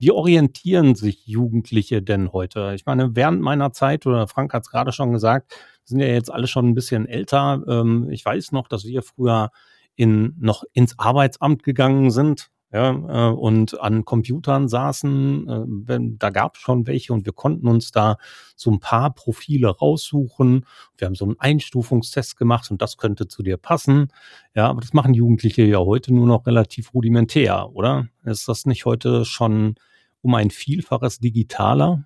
Wie 0.00 0.12
orientieren 0.12 0.94
sich 0.94 1.26
Jugendliche 1.26 2.00
denn 2.00 2.32
heute? 2.32 2.72
Ich 2.74 2.86
meine, 2.86 3.14
während 3.16 3.42
meiner 3.42 3.74
Zeit, 3.74 4.06
oder 4.06 4.26
Frank 4.28 4.54
hat 4.54 4.62
es 4.62 4.70
gerade 4.70 4.92
schon 4.92 5.12
gesagt, 5.12 5.54
sind 5.84 6.00
ja 6.00 6.06
jetzt 6.06 6.32
alle 6.32 6.46
schon 6.46 6.68
ein 6.68 6.74
bisschen 6.74 7.04
älter. 7.04 7.62
Ähm, 7.68 8.08
ich 8.10 8.24
weiß 8.24 8.52
noch, 8.52 8.66
dass 8.66 8.86
wir 8.86 9.02
früher 9.02 9.50
in, 9.96 10.34
noch 10.40 10.64
ins 10.72 10.98
Arbeitsamt 10.98 11.64
gegangen 11.64 12.10
sind 12.10 12.50
ja, 12.72 12.92
äh, 12.92 13.30
und 13.34 13.78
an 13.78 14.06
Computern 14.06 14.68
saßen. 14.68 15.46
Äh, 15.46 15.64
wenn, 15.66 16.18
da 16.18 16.30
gab 16.30 16.56
es 16.56 16.62
schon 16.62 16.86
welche 16.86 17.12
und 17.12 17.26
wir 17.26 17.34
konnten 17.34 17.68
uns 17.68 17.90
da 17.90 18.16
so 18.56 18.70
ein 18.70 18.80
paar 18.80 19.12
Profile 19.12 19.68
raussuchen. 19.68 20.64
Wir 20.96 21.08
haben 21.08 21.14
so 21.14 21.26
einen 21.26 21.38
Einstufungstest 21.38 22.38
gemacht 22.38 22.70
und 22.70 22.80
das 22.80 22.96
könnte 22.96 23.28
zu 23.28 23.42
dir 23.42 23.58
passen. 23.58 24.08
Ja, 24.54 24.68
aber 24.68 24.80
das 24.80 24.94
machen 24.94 25.12
Jugendliche 25.12 25.64
ja 25.64 25.76
heute 25.76 26.14
nur 26.14 26.26
noch 26.26 26.46
relativ 26.46 26.94
rudimentär, 26.94 27.70
oder? 27.74 28.08
Ist 28.24 28.48
das 28.48 28.64
nicht 28.64 28.86
heute 28.86 29.26
schon 29.26 29.74
um 30.22 30.34
ein 30.34 30.50
Vielfaches 30.50 31.18
digitaler? 31.18 32.04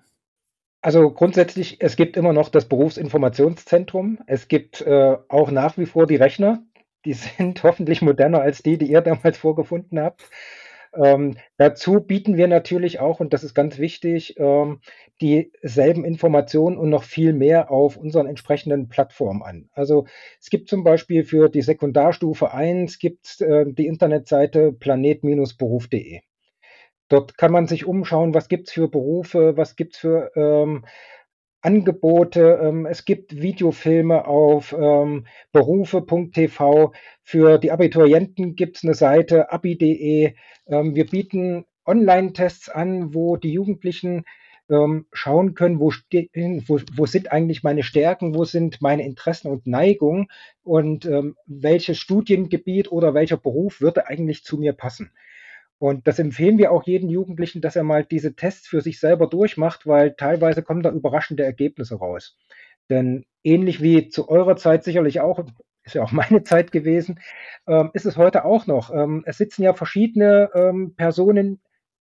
Also 0.81 1.09
grundsätzlich, 1.09 1.77
es 1.81 1.95
gibt 1.95 2.15
immer 2.15 2.31
noch 2.31 2.49
das 2.49 2.65
Berufsinformationszentrum. 2.65 4.19
Es 4.27 4.47
gibt 4.47 4.81
äh, 4.81 5.17
auch 5.29 5.49
nach 5.49 5.77
wie 5.77 5.87
vor 5.87 6.05
die 6.05 6.15
Rechner, 6.15 6.63
die 7.05 7.13
sind 7.37 7.63
hoffentlich 7.63 8.01
moderner 8.01 8.41
als 8.41 8.61
die, 8.61 8.77
die 8.77 8.91
ihr 8.91 9.01
damals 9.01 9.37
vorgefunden 9.37 9.99
habt. 9.99 10.29
Ähm, 10.95 11.37
dazu 11.57 11.99
bieten 11.99 12.37
wir 12.37 12.47
natürlich 12.47 12.99
auch, 12.99 13.19
und 13.19 13.33
das 13.33 13.43
ist 13.43 13.53
ganz 13.53 13.79
wichtig, 13.79 14.35
ähm, 14.37 14.79
dieselben 15.21 16.05
Informationen 16.05 16.77
und 16.77 16.89
noch 16.89 17.03
viel 17.03 17.33
mehr 17.33 17.71
auf 17.71 17.97
unseren 17.97 18.27
entsprechenden 18.27 18.87
Plattformen 18.87 19.43
an. 19.43 19.69
Also 19.73 20.05
es 20.39 20.49
gibt 20.49 20.69
zum 20.69 20.83
Beispiel 20.83 21.23
für 21.23 21.49
die 21.49 21.61
Sekundarstufe 21.61 22.51
1 22.51 22.99
gibt 22.99 23.41
äh, 23.41 23.65
die 23.67 23.87
Internetseite 23.87 24.71
planet-beruf.de. 24.71 26.21
Dort 27.07 27.37
kann 27.37 27.51
man 27.51 27.67
sich 27.67 27.85
umschauen, 27.85 28.33
was 28.33 28.47
gibt 28.47 28.67
es 28.67 28.73
für 28.73 28.87
Berufe, 28.87 29.57
was 29.57 29.75
gibt 29.75 29.93
es 29.93 29.99
für 29.99 30.31
ähm, 30.35 30.85
Angebote. 31.61 32.59
Ähm, 32.61 32.85
es 32.85 33.05
gibt 33.05 33.41
Videofilme 33.41 34.27
auf 34.27 34.73
ähm, 34.77 35.25
berufe.tv. 35.51 36.93
Für 37.23 37.57
die 37.57 37.71
Abiturienten 37.71 38.55
gibt 38.55 38.77
es 38.77 38.83
eine 38.83 38.93
Seite 38.93 39.51
abi.de. 39.51 40.35
Ähm, 40.67 40.95
wir 40.95 41.07
bieten 41.07 41.65
Online-Tests 41.85 42.69
an, 42.69 43.13
wo 43.13 43.35
die 43.37 43.51
Jugendlichen 43.51 44.25
ähm, 44.69 45.05
schauen 45.11 45.53
können, 45.53 45.79
wo, 45.79 45.91
wo, 45.91 46.79
wo, 46.93 47.05
sind 47.05 47.31
eigentlich 47.31 47.63
meine 47.63 47.83
Stärken, 47.83 48.35
wo 48.35 48.45
sind 48.45 48.81
meine 48.81 49.05
Interessen 49.05 49.49
und 49.49 49.67
Neigungen 49.67 50.27
und 50.63 51.05
ähm, 51.05 51.35
welches 51.45 51.99
Studiengebiet 51.99 52.91
oder 52.91 53.13
welcher 53.13 53.37
Beruf 53.37 53.81
würde 53.81 54.07
eigentlich 54.07 54.43
zu 54.43 54.57
mir 54.57 54.73
passen. 54.73 55.11
Und 55.77 56.07
das 56.07 56.19
empfehlen 56.19 56.57
wir 56.57 56.71
auch 56.71 56.83
jedem 56.83 57.09
Jugendlichen, 57.09 57.61
dass 57.61 57.75
er 57.75 57.83
mal 57.83 58.05
diese 58.05 58.35
Tests 58.35 58.67
für 58.67 58.81
sich 58.81 58.99
selber 58.99 59.27
durchmacht, 59.27 59.85
weil 59.85 60.15
teilweise 60.15 60.63
kommen 60.63 60.81
da 60.81 60.91
überraschende 60.91 61.43
Ergebnisse 61.43 61.95
raus. 61.95 62.37
Denn 62.89 63.25
ähnlich 63.43 63.81
wie 63.81 64.09
zu 64.09 64.29
eurer 64.29 64.55
Zeit 64.55 64.83
sicherlich 64.83 65.19
auch, 65.19 65.45
ist 65.83 65.95
ja 65.95 66.03
auch 66.03 66.11
meine 66.13 66.43
Zeit 66.43 66.71
gewesen, 66.71 67.19
ähm, 67.67 67.91
ist 67.93 68.05
es 68.05 68.17
heute 68.17 68.45
auch 68.45 68.67
noch. 68.67 68.93
Ähm, 68.93 69.23
es 69.25 69.37
sitzen 69.37 69.63
ja 69.63 69.73
verschiedene 69.73 70.49
ähm, 70.53 70.95
Personen 70.95 71.61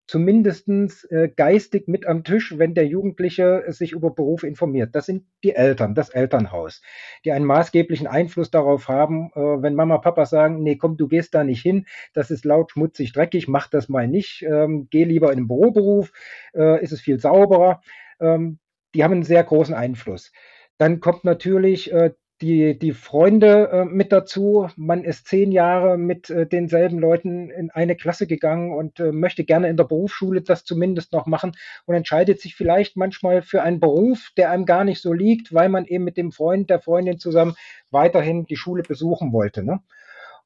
zumindestens 0.08 1.04
äh, 1.06 1.30
geistig 1.36 1.88
mit 1.88 2.06
am 2.06 2.24
Tisch, 2.24 2.58
wenn 2.58 2.76
der 2.76 2.86
Jugendliche 2.86 3.64
sich 3.70 3.92
über 3.92 4.12
Beruf 4.12 4.44
informiert. 4.44 4.94
Das 4.94 5.08
sind 5.08 5.26
die 5.44 5.56
Eltern, 5.56 5.96
das 5.96 6.10
Elternhaus, 6.10 6.82
die 7.24 7.32
einen 7.32 7.46
maßgeblichen 7.46 8.08
Einfluss 8.08 8.52
darauf 8.52 8.88
haben, 8.88 9.32
äh, 9.36 9.40
wenn 9.40 9.74
Mama, 9.76 9.98
Papa 9.98 10.26
sagen, 10.26 10.62
nee, 10.62 10.76
komm, 10.76 10.98
du 10.98 11.08
gehst 11.08 11.34
da 11.34 11.44
nicht 11.44 11.62
hin, 11.62 11.86
das 12.14 12.30
ist 12.30 12.46
laut, 12.46 12.72
schmutzig, 12.72 13.14
dreckig, 13.14 13.48
mach 13.48 13.68
das 13.68 13.90
mal 13.90 14.08
nicht, 14.08 14.44
ähm, 14.44 14.88
geh 14.92 15.04
lieber 15.04 15.32
in 15.32 15.40
den 15.40 15.48
Büroberuf, 15.48 16.12
äh, 16.54 16.84
ist 16.84 16.92
es 16.92 17.02
viel 17.02 17.20
sauberer. 17.20 17.82
Ähm, 18.20 18.60
die 18.94 19.04
haben 19.04 19.12
einen 19.12 19.24
sehr 19.24 19.44
großen 19.44 19.76
Einfluss. 19.76 20.32
Dann 20.78 21.00
kommt 21.00 21.24
natürlich 21.24 21.92
äh, 21.92 22.12
die, 22.42 22.78
die 22.78 22.92
Freunde 22.92 23.70
äh, 23.72 23.86
mit 23.86 24.12
dazu. 24.12 24.70
Man 24.76 25.04
ist 25.04 25.28
zehn 25.28 25.52
Jahre 25.52 25.98
mit 25.98 26.30
äh, 26.30 26.46
denselben 26.46 27.00
Leuten 27.00 27.50
in 27.50 27.72
eine 27.72 27.96
Klasse 27.96 28.28
gegangen 28.28 28.74
und 28.74 29.00
äh, 29.00 29.12
möchte 29.12 29.46
gerne 29.46 29.70
in 29.70 29.78
der 29.78 29.86
Berufsschule 29.86 30.42
das 30.42 30.66
zumindest 30.66 31.14
noch 31.14 31.28
machen 31.28 31.54
und 31.86 31.96
entscheidet 31.96 32.42
sich 32.42 32.56
vielleicht 32.56 32.98
manchmal 32.98 33.42
für 33.42 33.62
einen 33.62 33.80
Beruf, 33.80 34.32
der 34.36 34.52
einem 34.52 34.66
gar 34.66 34.84
nicht 34.84 35.02
so 35.02 35.14
liegt, 35.14 35.54
weil 35.54 35.70
man 35.70 35.86
eben 35.86 36.04
mit 36.04 36.18
dem 36.18 36.32
Freund, 36.32 36.70
der 36.70 36.82
Freundin 36.82 37.20
zusammen 37.20 37.56
weiterhin 37.90 38.46
die 38.46 38.58
Schule 38.58 38.84
besuchen 38.84 39.32
wollte. 39.32 39.64
Ne? 39.64 39.80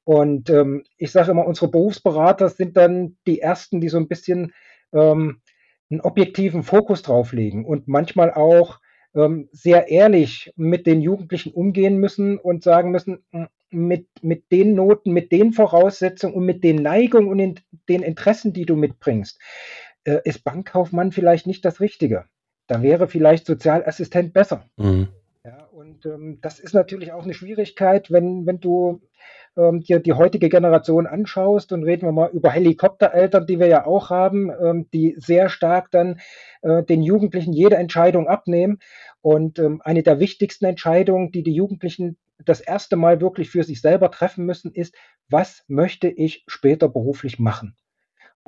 Und 0.03 0.49
ähm, 0.49 0.83
ich 0.97 1.11
sage 1.11 1.31
immer, 1.31 1.45
unsere 1.47 1.69
Berufsberater 1.69 2.49
sind 2.49 2.77
dann 2.77 3.17
die 3.25 3.41
Ersten, 3.41 3.81
die 3.81 3.89
so 3.89 3.97
ein 3.97 4.07
bisschen 4.07 4.53
ähm, 4.93 5.41
einen 5.89 6.01
objektiven 6.01 6.61
Fokus 6.61 7.01
drauflegen 7.01 7.65
und 7.65 7.87
manchmal 7.87 8.31
auch 8.31 8.79
ähm, 9.15 9.49
sehr 9.51 9.89
ehrlich 9.89 10.53
mit 10.55 10.87
den 10.87 11.01
Jugendlichen 11.01 11.51
umgehen 11.53 11.97
müssen 11.97 12.37
und 12.37 12.63
sagen 12.63 12.91
müssen, 12.91 13.23
hm, 13.31 13.47
mit, 13.71 14.07
mit 14.21 14.51
den 14.51 14.73
Noten, 14.73 15.11
mit 15.11 15.31
den 15.31 15.53
Voraussetzungen 15.53 16.33
und 16.33 16.45
mit 16.45 16.63
den 16.63 16.77
Neigungen 16.77 17.29
und 17.29 17.39
in, 17.39 17.59
den 17.87 18.01
Interessen, 18.01 18.53
die 18.53 18.65
du 18.65 18.75
mitbringst, 18.75 19.39
äh, 20.05 20.19
ist 20.23 20.43
Bankkaufmann 20.43 21.11
vielleicht 21.11 21.47
nicht 21.47 21.63
das 21.65 21.79
Richtige. 21.79 22.25
Da 22.67 22.81
wäre 22.81 23.07
vielleicht 23.07 23.45
Sozialassistent 23.45 24.33
besser. 24.33 24.65
Mhm. 24.77 25.09
Ja, 25.43 25.65
und 25.71 26.05
ähm, 26.05 26.39
das 26.41 26.59
ist 26.59 26.73
natürlich 26.73 27.11
auch 27.11 27.23
eine 27.23 27.33
Schwierigkeit, 27.33 28.11
wenn, 28.11 28.45
wenn 28.45 28.59
du 28.59 29.01
ähm, 29.57 29.81
dir 29.81 29.99
die 29.99 30.13
heutige 30.13 30.49
Generation 30.49 31.07
anschaust 31.07 31.71
und 31.71 31.83
reden 31.83 32.07
wir 32.07 32.11
mal 32.11 32.29
über 32.31 32.49
Helikoptereltern, 32.49 33.45
die 33.45 33.59
wir 33.59 33.67
ja 33.67 33.85
auch 33.85 34.09
haben, 34.09 34.51
ähm, 34.61 34.87
die 34.93 35.15
sehr 35.17 35.49
stark 35.49 35.91
dann 35.91 36.19
äh, 36.61 36.83
den 36.83 37.01
Jugendlichen 37.01 37.53
jede 37.53 37.77
Entscheidung 37.77 38.27
abnehmen. 38.27 38.79
Und 39.21 39.59
ähm, 39.59 39.81
eine 39.83 40.03
der 40.03 40.19
wichtigsten 40.19 40.65
Entscheidungen, 40.65 41.31
die 41.31 41.43
die 41.43 41.53
Jugendlichen 41.53 42.17
das 42.45 42.61
erste 42.61 42.95
Mal 42.95 43.21
wirklich 43.21 43.49
für 43.49 43.63
sich 43.63 43.81
selber 43.81 44.11
treffen 44.11 44.45
müssen, 44.45 44.71
ist, 44.71 44.95
was 45.29 45.63
möchte 45.67 46.07
ich 46.07 46.43
später 46.47 46.87
beruflich 46.87 47.39
machen? 47.39 47.75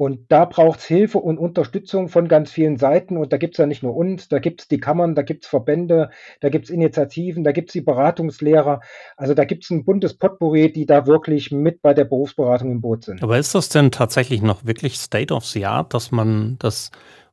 Und 0.02 0.32
da 0.32 0.46
braucht 0.46 0.80
es 0.80 0.86
Hilfe 0.86 1.20
und 1.20 1.38
Unterstützung 1.38 2.10
von 2.10 2.28
ganz 2.28 2.50
vielen 2.50 2.78
Seiten. 2.78 3.18
Und 3.18 3.32
da 3.32 3.38
gibt 3.38 3.54
es 3.54 3.60
ja 3.60 3.68
nicht 3.68 3.84
nur 3.84 3.96
uns, 3.96 4.30
da 4.30 4.40
gibt 4.40 4.62
es 4.62 4.68
die 4.68 4.80
Kammern, 4.80 5.14
da 5.14 5.22
gibt 5.22 5.44
es 5.44 5.48
Verbände, 5.48 6.10
da 6.40 6.50
gibt 6.50 6.66
es 6.66 6.72
Initiativen, 6.72 7.44
da 7.44 7.52
gibt 7.52 7.70
es 7.70 7.74
die 7.74 7.82
Beratungslehrer. 7.82 8.82
Also 9.16 9.36
da 9.36 9.46
gibt 9.46 9.64
es 9.64 9.70
ein 9.70 9.86
buntes 9.86 10.16
Potpourri, 10.16 10.74
die 10.74 10.88
da 10.88 11.06
wirklich 11.06 11.52
mit 11.52 11.84
bei 11.84 11.94
der 11.94 12.06
Berufsberatung 12.06 12.72
im 12.72 12.82
Boot 12.82 13.04
sind. 13.04 13.22
Aber 13.22 13.38
ist 13.38 13.54
das 13.54 13.70
denn 13.70 13.92
tatsächlich 13.92 14.42
noch 14.42 14.66
wirklich 14.66 14.98
State 14.98 15.32
of 15.32 15.46
the 15.46 15.68
Art, 15.68 15.94
dass 15.94 16.10
man, 16.10 16.58
dass 16.58 16.90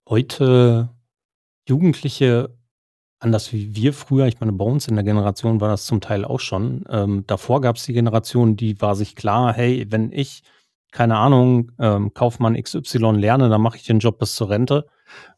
heute 0.06 0.90
Jugendliche 1.66 2.54
anders 3.18 3.50
wie 3.54 3.74
wir 3.74 3.94
früher, 3.94 4.26
ich 4.26 4.40
meine, 4.40 4.52
bei 4.52 4.66
uns 4.66 4.88
in 4.88 4.94
der 4.94 5.04
Generation 5.04 5.62
war 5.62 5.70
das 5.70 5.86
zum 5.86 6.02
Teil 6.02 6.26
auch 6.26 6.40
schon. 6.40 6.84
Ähm, 6.90 7.24
davor 7.26 7.62
gab 7.62 7.76
es 7.76 7.84
die 7.84 7.94
Generation, 7.94 8.56
die 8.56 8.78
war 8.82 8.94
sich 8.94 9.16
klar, 9.16 9.54
hey, 9.54 9.86
wenn 9.88 10.12
ich 10.12 10.42
keine 10.90 11.16
Ahnung, 11.16 11.72
ähm, 11.78 12.14
Kaufmann 12.14 12.60
XY 12.60 13.12
lerne, 13.12 13.48
dann 13.48 13.60
mache 13.60 13.76
ich 13.76 13.84
den 13.84 13.98
Job 13.98 14.18
bis 14.18 14.34
zur 14.34 14.50
Rente. 14.50 14.86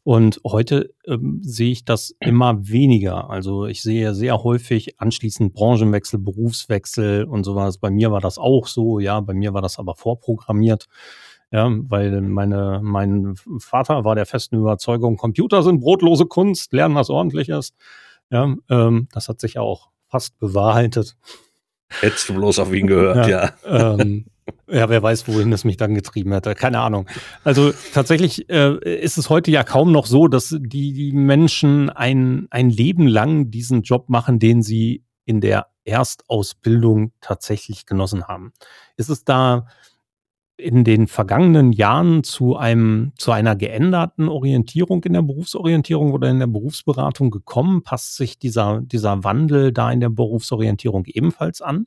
Und 0.02 0.40
heute 0.44 0.94
ähm, 1.06 1.40
sehe 1.42 1.70
ich 1.70 1.84
das 1.84 2.14
immer 2.20 2.68
weniger. 2.68 3.30
Also 3.30 3.66
ich 3.66 3.82
sehe 3.82 4.14
sehr 4.14 4.42
häufig 4.42 5.00
anschließend 5.00 5.52
Branchenwechsel, 5.52 6.18
Berufswechsel 6.18 7.24
und 7.24 7.44
sowas. 7.44 7.78
Bei 7.78 7.90
mir 7.90 8.10
war 8.10 8.20
das 8.20 8.38
auch 8.38 8.66
so, 8.66 8.98
ja, 8.98 9.20
bei 9.20 9.34
mir 9.34 9.54
war 9.54 9.62
das 9.62 9.78
aber 9.78 9.94
vorprogrammiert. 9.94 10.86
Ja, 11.52 11.68
weil 11.68 12.20
meine, 12.20 12.80
mein 12.82 13.34
Vater 13.58 14.04
war 14.04 14.14
der 14.14 14.26
festen 14.26 14.56
Überzeugung, 14.56 15.16
Computer 15.16 15.64
sind 15.64 15.80
brotlose 15.80 16.26
Kunst, 16.26 16.72
lernen 16.72 16.94
was 16.94 17.10
ordentliches. 17.10 17.74
Ja, 18.30 18.54
ähm, 18.68 19.08
das 19.12 19.28
hat 19.28 19.40
sich 19.40 19.54
ja 19.54 19.60
auch 19.60 19.88
fast 20.06 20.38
bewahrheitet. 20.38 21.16
Hättest 21.88 22.28
du 22.28 22.34
bloß 22.34 22.60
auf 22.60 22.72
ihn 22.72 22.86
gehört, 22.86 23.26
ja. 23.26 23.50
ja. 23.64 23.94
Ähm, 23.98 24.26
ja, 24.68 24.88
wer 24.88 25.02
weiß, 25.02 25.28
wohin 25.28 25.50
das 25.50 25.64
mich 25.64 25.76
dann 25.76 25.94
getrieben 25.94 26.32
hätte. 26.32 26.54
Keine 26.54 26.80
Ahnung. 26.80 27.08
Also 27.44 27.72
tatsächlich 27.92 28.48
äh, 28.48 28.76
ist 29.00 29.18
es 29.18 29.30
heute 29.30 29.50
ja 29.50 29.64
kaum 29.64 29.92
noch 29.92 30.06
so, 30.06 30.28
dass 30.28 30.56
die, 30.58 30.92
die 30.92 31.12
Menschen 31.12 31.90
ein, 31.90 32.46
ein 32.50 32.70
Leben 32.70 33.06
lang 33.06 33.50
diesen 33.50 33.82
Job 33.82 34.08
machen, 34.08 34.38
den 34.38 34.62
sie 34.62 35.04
in 35.24 35.40
der 35.40 35.66
Erstausbildung 35.84 37.12
tatsächlich 37.20 37.86
genossen 37.86 38.24
haben. 38.24 38.52
Ist 38.96 39.08
es 39.08 39.24
da 39.24 39.66
in 40.56 40.84
den 40.84 41.06
vergangenen 41.06 41.72
Jahren 41.72 42.22
zu 42.22 42.56
einem, 42.56 43.12
zu 43.16 43.32
einer 43.32 43.56
geänderten 43.56 44.28
Orientierung 44.28 45.02
in 45.04 45.14
der 45.14 45.22
Berufsorientierung 45.22 46.12
oder 46.12 46.28
in 46.28 46.38
der 46.38 46.46
Berufsberatung 46.46 47.30
gekommen? 47.30 47.82
Passt 47.82 48.16
sich 48.16 48.38
dieser, 48.38 48.80
dieser 48.82 49.24
Wandel 49.24 49.72
da 49.72 49.90
in 49.90 50.00
der 50.00 50.10
Berufsorientierung 50.10 51.04
ebenfalls 51.06 51.62
an? 51.62 51.86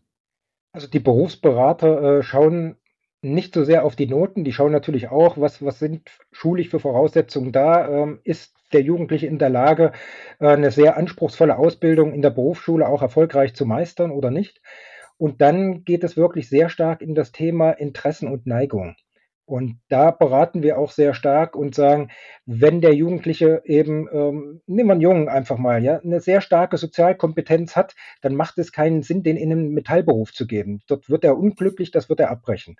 Also 0.73 0.87
die 0.87 0.99
Berufsberater 0.99 2.17
äh, 2.19 2.23
schauen 2.23 2.77
nicht 3.21 3.53
so 3.53 3.63
sehr 3.63 3.85
auf 3.85 3.95
die 3.95 4.07
Noten, 4.07 4.43
die 4.43 4.51
schauen 4.51 4.71
natürlich 4.71 5.09
auch, 5.09 5.37
was, 5.37 5.63
was 5.63 5.79
sind 5.79 6.09
schulisch 6.31 6.69
für 6.69 6.79
Voraussetzungen 6.79 7.51
da. 7.51 7.87
Ähm, 7.87 8.19
ist 8.23 8.55
der 8.73 8.81
Jugendliche 8.81 9.27
in 9.27 9.39
der 9.39 9.49
Lage, 9.49 9.93
äh, 10.39 10.47
eine 10.47 10.71
sehr 10.71 10.97
anspruchsvolle 10.97 11.57
Ausbildung 11.57 12.11
in 12.13 12.21
der 12.21 12.31
Berufsschule 12.31 12.87
auch 12.87 13.01
erfolgreich 13.01 13.53
zu 13.55 13.65
meistern 13.65 14.11
oder 14.11 14.31
nicht? 14.31 14.61
Und 15.17 15.41
dann 15.41 15.85
geht 15.85 16.03
es 16.03 16.17
wirklich 16.17 16.49
sehr 16.49 16.69
stark 16.69 17.01
in 17.01 17.15
das 17.15 17.31
Thema 17.31 17.71
Interessen 17.71 18.27
und 18.27 18.47
Neigung. 18.47 18.95
Und 19.53 19.79
da 19.87 20.09
beraten 20.09 20.63
wir 20.63 20.79
auch 20.79 20.89
sehr 20.89 21.13
stark 21.13 21.55
und 21.55 21.75
sagen, 21.75 22.09
wenn 22.47 22.81
der 22.81 22.95
Jugendliche 22.95 23.61
eben, 23.65 24.09
ähm, 24.11 24.61
nehmen 24.65 24.89
wir 24.89 24.93
einen 24.93 25.01
Jungen 25.01 25.29
einfach 25.29 25.59
mal, 25.59 25.83
ja, 25.83 25.99
eine 25.99 26.21
sehr 26.21 26.41
starke 26.41 26.77
Sozialkompetenz 26.77 27.75
hat, 27.75 27.93
dann 28.23 28.33
macht 28.33 28.57
es 28.57 28.71
keinen 28.71 29.03
Sinn, 29.03 29.21
den 29.21 29.37
in 29.37 29.51
einen 29.51 29.69
Metallberuf 29.69 30.33
zu 30.33 30.47
geben. 30.47 30.81
Dort 30.87 31.07
wird 31.07 31.23
er 31.23 31.37
unglücklich, 31.37 31.91
das 31.91 32.09
wird 32.09 32.19
er 32.19 32.31
abbrechen. 32.31 32.77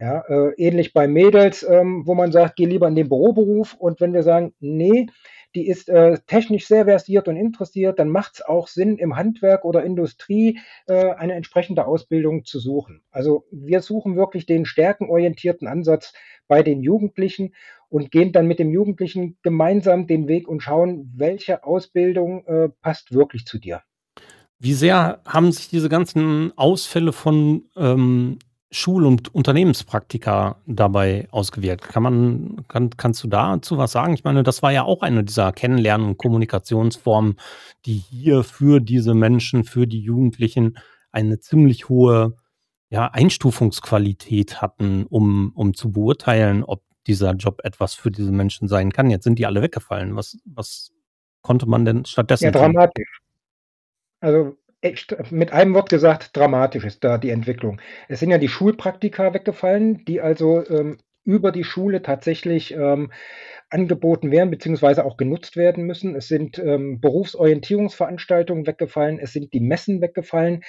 Ja, 0.00 0.24
äh, 0.28 0.52
ähnlich 0.56 0.92
bei 0.92 1.06
Mädels, 1.06 1.62
ähm, 1.62 2.02
wo 2.04 2.14
man 2.14 2.32
sagt, 2.32 2.56
geh 2.56 2.64
lieber 2.64 2.88
in 2.88 2.96
den 2.96 3.08
Büroberuf. 3.08 3.74
Und 3.74 4.00
wenn 4.00 4.12
wir 4.12 4.24
sagen, 4.24 4.52
nee, 4.58 5.06
die 5.54 5.68
ist 5.68 5.88
äh, 5.88 6.18
technisch 6.26 6.66
sehr 6.66 6.86
versiert 6.86 7.28
und 7.28 7.36
interessiert, 7.36 8.00
dann 8.00 8.08
macht 8.08 8.34
es 8.34 8.42
auch 8.42 8.66
Sinn, 8.66 8.98
im 8.98 9.16
Handwerk 9.16 9.64
oder 9.64 9.84
Industrie 9.84 10.58
äh, 10.86 11.12
eine 11.14 11.34
entsprechende 11.34 11.86
Ausbildung 11.86 12.44
zu 12.44 12.58
suchen. 12.58 13.02
Also 13.12 13.46
wir 13.52 13.80
suchen 13.80 14.16
wirklich 14.16 14.46
den 14.46 14.66
stärkenorientierten 14.66 15.68
Ansatz 15.68 16.12
bei 16.48 16.64
den 16.64 16.82
Jugendlichen 16.82 17.54
und 17.88 18.10
gehen 18.10 18.32
dann 18.32 18.48
mit 18.48 18.58
dem 18.58 18.70
Jugendlichen 18.70 19.38
gemeinsam 19.42 20.08
den 20.08 20.26
Weg 20.26 20.48
und 20.48 20.60
schauen, 20.60 21.12
welche 21.14 21.62
Ausbildung 21.62 22.44
äh, 22.46 22.68
passt 22.82 23.14
wirklich 23.14 23.46
zu 23.46 23.58
dir. 23.58 23.82
Wie 24.58 24.72
sehr 24.72 25.20
haben 25.26 25.52
sich 25.52 25.68
diese 25.68 25.88
ganzen 25.88 26.52
Ausfälle 26.56 27.12
von 27.12 27.68
ähm, 27.76 28.38
Schul- 28.74 29.06
und 29.06 29.32
Unternehmenspraktika 29.34 30.56
dabei 30.66 31.28
ausgewirkt? 31.30 31.88
Kann 31.88 32.02
man, 32.02 32.64
kann, 32.66 32.90
kannst 32.96 33.22
du 33.22 33.28
dazu 33.28 33.78
was 33.78 33.92
sagen? 33.92 34.14
Ich 34.14 34.24
meine, 34.24 34.42
das 34.42 34.62
war 34.62 34.72
ja 34.72 34.82
auch 34.82 35.02
eine 35.02 35.22
dieser 35.22 35.52
Kennenlernen- 35.52 36.08
und 36.08 36.18
Kommunikationsformen, 36.18 37.36
die 37.86 37.94
hier 37.94 38.42
für 38.42 38.80
diese 38.80 39.14
Menschen, 39.14 39.64
für 39.64 39.86
die 39.86 40.00
Jugendlichen 40.00 40.76
eine 41.12 41.38
ziemlich 41.38 41.88
hohe 41.88 42.34
ja, 42.90 43.06
Einstufungsqualität 43.06 44.60
hatten, 44.60 45.06
um, 45.06 45.52
um 45.54 45.74
zu 45.74 45.92
beurteilen, 45.92 46.64
ob 46.64 46.82
dieser 47.06 47.32
Job 47.34 47.60
etwas 47.62 47.94
für 47.94 48.10
diese 48.10 48.32
Menschen 48.32 48.66
sein 48.66 48.92
kann. 48.92 49.10
Jetzt 49.10 49.24
sind 49.24 49.38
die 49.38 49.46
alle 49.46 49.62
weggefallen. 49.62 50.16
Was, 50.16 50.38
was 50.44 50.92
konnte 51.42 51.66
man 51.66 51.84
denn 51.84 52.04
stattdessen? 52.06 52.44
Ja, 52.44 52.50
dramatisch. 52.50 53.20
Also 54.20 54.48
echt, 54.48 54.63
mit 55.30 55.52
einem 55.52 55.74
Wort 55.74 55.88
gesagt, 55.88 56.36
dramatisch 56.36 56.84
ist 56.84 57.04
da 57.04 57.18
die 57.18 57.30
Entwicklung. 57.30 57.80
Es 58.08 58.20
sind 58.20 58.30
ja 58.30 58.38
die 58.38 58.48
Schulpraktika 58.48 59.32
weggefallen, 59.32 60.04
die 60.04 60.20
also 60.20 60.66
ähm, 60.68 60.98
über 61.24 61.52
die 61.52 61.64
Schule 61.64 62.02
tatsächlich 62.02 62.74
ähm, 62.74 63.10
angeboten 63.70 64.30
werden, 64.30 64.50
beziehungsweise 64.50 65.04
auch 65.04 65.16
genutzt 65.16 65.56
werden 65.56 65.84
müssen. 65.84 66.14
Es 66.14 66.28
sind 66.28 66.58
ähm, 66.58 67.00
Berufsorientierungsveranstaltungen 67.00 68.66
weggefallen, 68.66 69.18
es 69.18 69.32
sind 69.32 69.52
die 69.52 69.60
Messen 69.60 70.00
weggefallen. 70.00 70.62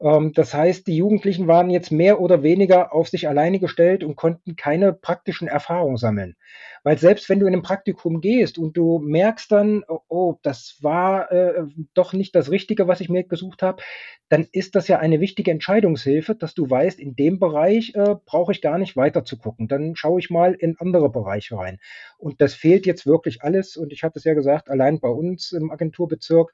Ähm, 0.00 0.32
das 0.34 0.52
heißt, 0.52 0.86
die 0.86 0.96
Jugendlichen 0.96 1.46
waren 1.46 1.70
jetzt 1.70 1.92
mehr 1.92 2.20
oder 2.20 2.42
weniger 2.42 2.92
auf 2.92 3.08
sich 3.08 3.28
alleine 3.28 3.60
gestellt 3.60 4.04
und 4.04 4.16
konnten 4.16 4.56
keine 4.56 4.92
praktischen 4.92 5.48
Erfahrungen 5.48 5.96
sammeln. 5.96 6.36
Weil 6.82 6.98
selbst 6.98 7.28
wenn 7.28 7.40
du 7.40 7.46
in 7.46 7.54
ein 7.54 7.62
Praktikum 7.62 8.20
gehst 8.20 8.58
und 8.58 8.76
du 8.76 8.98
merkst 8.98 9.50
dann, 9.52 9.84
oh, 10.08 10.36
das 10.42 10.78
war 10.80 11.30
äh, 11.30 11.64
doch 11.94 12.12
nicht 12.12 12.34
das 12.34 12.50
Richtige, 12.50 12.88
was 12.88 13.00
ich 13.00 13.08
mir 13.08 13.24
gesucht 13.24 13.62
habe, 13.62 13.82
dann 14.28 14.46
ist 14.52 14.76
das 14.76 14.88
ja 14.88 14.98
eine 14.98 15.20
wichtige 15.20 15.50
Entscheidungshilfe, 15.50 16.34
dass 16.34 16.54
du 16.54 16.70
weißt, 16.70 17.00
in 17.00 17.16
dem 17.16 17.38
Bereich 17.38 17.94
äh, 17.94 18.14
brauche 18.24 18.52
ich 18.52 18.62
gar 18.62 18.78
nicht 18.78 18.96
weiter 18.96 19.24
zu 19.24 19.36
gucken. 19.36 19.68
Dann 19.68 19.96
schaue 19.96 20.20
ich 20.20 20.30
mal 20.30 20.54
in 20.54 20.76
andere 20.78 21.10
Bereiche 21.10 21.56
rein. 21.56 21.78
Und 22.16 22.40
das 22.40 22.54
fehlt 22.54 22.86
jetzt 22.86 23.06
wirklich 23.06 23.42
alles. 23.42 23.76
Und 23.76 23.92
ich 23.92 24.02
hatte 24.02 24.18
es 24.18 24.24
ja 24.24 24.34
gesagt, 24.34 24.70
allein 24.70 25.00
bei 25.00 25.08
uns 25.08 25.52
im 25.52 25.70
Agenturbezirk 25.70 26.52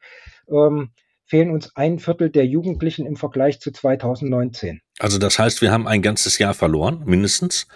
ähm, 0.49 0.91
fehlen 1.27 1.51
uns 1.51 1.75
ein 1.75 1.99
Viertel 1.99 2.31
der 2.31 2.47
Jugendlichen 2.47 3.05
im 3.05 3.17
Vergleich 3.17 3.61
zu 3.61 3.73
2019. 3.73 4.81
Also 4.99 5.19
das 5.19 5.39
heißt, 5.39 5.61
wir 5.61 5.73
haben 5.73 5.87
ein 5.87 6.01
ganzes 6.01 6.39
Jahr 6.39 6.55
verloren, 6.55 7.03
mindestens, 7.05 7.67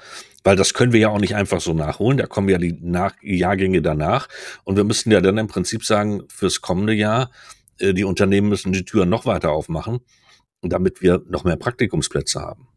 weil 0.44 0.56
das 0.56 0.72
können 0.72 0.92
wir 0.92 1.00
ja 1.00 1.08
auch 1.08 1.18
nicht 1.18 1.34
einfach 1.34 1.60
so 1.60 1.74
nachholen. 1.74 2.16
Da 2.16 2.26
kommen 2.26 2.48
ja 2.48 2.58
die 2.58 2.78
Nach 2.80 3.14
Jahrgänge 3.22 3.82
danach. 3.82 4.28
Und 4.64 4.76
wir 4.76 4.84
müssen 4.84 5.10
ja 5.10 5.20
dann 5.20 5.36
im 5.36 5.48
Prinzip 5.48 5.84
sagen, 5.84 6.22
fürs 6.28 6.60
kommende 6.60 6.94
Jahr, 6.94 7.30
äh, 7.78 7.92
die 7.92 8.04
Unternehmen 8.04 8.48
müssen 8.48 8.72
die 8.72 8.84
Türen 8.84 9.10
noch 9.10 9.26
weiter 9.26 9.50
aufmachen, 9.50 10.00
damit 10.62 11.02
wir 11.02 11.22
noch 11.28 11.44
mehr 11.44 11.56
Praktikumsplätze 11.56 12.40
haben. 12.40 12.68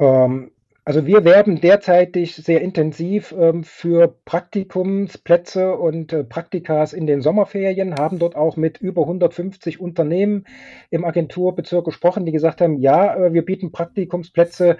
Ähm, 0.00 0.50
also 0.88 1.04
wir 1.04 1.22
werben 1.26 1.60
derzeitig 1.60 2.34
sehr 2.34 2.62
intensiv 2.62 3.34
ähm, 3.38 3.62
für 3.62 4.08
Praktikumsplätze 4.24 5.76
und 5.76 6.14
äh, 6.14 6.24
Praktikas 6.24 6.94
in 6.94 7.06
den 7.06 7.20
Sommerferien, 7.20 7.96
haben 7.96 8.18
dort 8.18 8.36
auch 8.36 8.56
mit 8.56 8.78
über 8.78 9.02
150 9.02 9.80
Unternehmen 9.80 10.46
im 10.88 11.04
Agenturbezirk 11.04 11.84
gesprochen, 11.84 12.24
die 12.24 12.32
gesagt 12.32 12.62
haben, 12.62 12.78
ja, 12.78 13.14
äh, 13.16 13.34
wir 13.34 13.44
bieten 13.44 13.70
Praktikumsplätze 13.70 14.78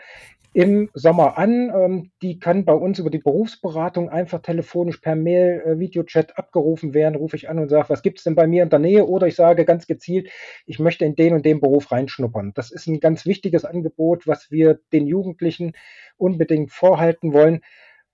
im 0.58 0.90
Sommer 0.92 1.38
an. 1.38 1.70
Ähm, 1.72 2.10
die 2.20 2.40
kann 2.40 2.64
bei 2.64 2.72
uns 2.72 2.98
über 2.98 3.10
die 3.10 3.20
Berufsberatung 3.20 4.08
einfach 4.08 4.42
telefonisch 4.42 4.96
per 4.96 5.14
Mail, 5.14 5.62
äh, 5.64 5.78
Videochat 5.78 6.36
abgerufen 6.36 6.94
werden. 6.94 7.14
Rufe 7.14 7.36
ich 7.36 7.48
an 7.48 7.60
und 7.60 7.68
sage, 7.68 7.88
was 7.90 8.02
gibt 8.02 8.18
es 8.18 8.24
denn 8.24 8.34
bei 8.34 8.48
mir 8.48 8.64
in 8.64 8.68
der 8.68 8.80
Nähe? 8.80 9.06
Oder 9.06 9.28
ich 9.28 9.36
sage 9.36 9.64
ganz 9.64 9.86
gezielt, 9.86 10.30
ich 10.66 10.80
möchte 10.80 11.04
in 11.04 11.14
den 11.14 11.34
und 11.34 11.46
den 11.46 11.60
Beruf 11.60 11.92
reinschnuppern. 11.92 12.54
Das 12.56 12.72
ist 12.72 12.88
ein 12.88 12.98
ganz 12.98 13.24
wichtiges 13.24 13.64
Angebot, 13.64 14.26
was 14.26 14.50
wir 14.50 14.80
den 14.92 15.06
Jugendlichen 15.06 15.74
unbedingt 16.16 16.72
vorhalten 16.72 17.32
wollen. 17.32 17.60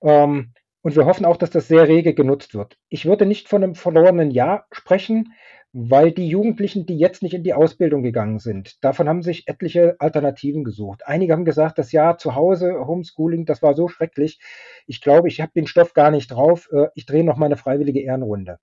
Ähm, 0.03 0.53
und 0.83 0.97
wir 0.97 1.07
hoffen 1.07 1.25
auch, 1.25 1.39
dass 1.39 1.49
das 1.49 1.67
sehr 1.67 1.89
rege 1.89 2.13
genutzt 2.13 2.55
wird. 2.55 2.77
Ich 2.91 3.07
würde 3.07 3.25
nicht 3.25 3.49
von 3.49 3.63
einem 3.63 3.75
verlorenen 3.75 4.31
Jahr 4.31 4.67
sprechen, 4.71 5.33
weil 5.77 6.13
die 6.13 6.29
Jugendlichen, 6.29 6.87
die 6.87 6.97
jetzt 6.97 7.21
nicht 7.21 7.35
in 7.35 7.43
die 7.43 7.53
Ausbildung 7.53 8.05
gegangen 8.05 8.39
sind, 8.39 8.83
davon 8.85 9.09
haben 9.09 9.23
sich 9.23 9.49
etliche 9.49 9.97
Alternativen 9.99 10.63
gesucht. 10.63 11.03
Einige 11.05 11.33
haben 11.33 11.45
gesagt, 11.45 11.79
das 11.79 11.91
Jahr 11.91 12.17
zu 12.17 12.37
Hause, 12.37 12.87
Homeschooling, 12.87 13.45
das 13.45 13.61
war 13.61 13.75
so 13.75 13.89
schrecklich. 13.89 14.39
Ich 14.87 15.01
glaube, 15.01 15.27
ich 15.27 15.41
habe 15.41 15.51
den 15.53 15.67
Stoff 15.67 15.93
gar 15.93 16.13
nicht 16.13 16.29
drauf. 16.29 16.69
Äh, 16.73 16.87
ich 16.95 17.07
drehe 17.07 17.25
noch 17.25 17.39
mal 17.39 17.47
eine 17.47 17.57
freiwillige 17.57 18.01
Ehrenrunde. 18.01 18.61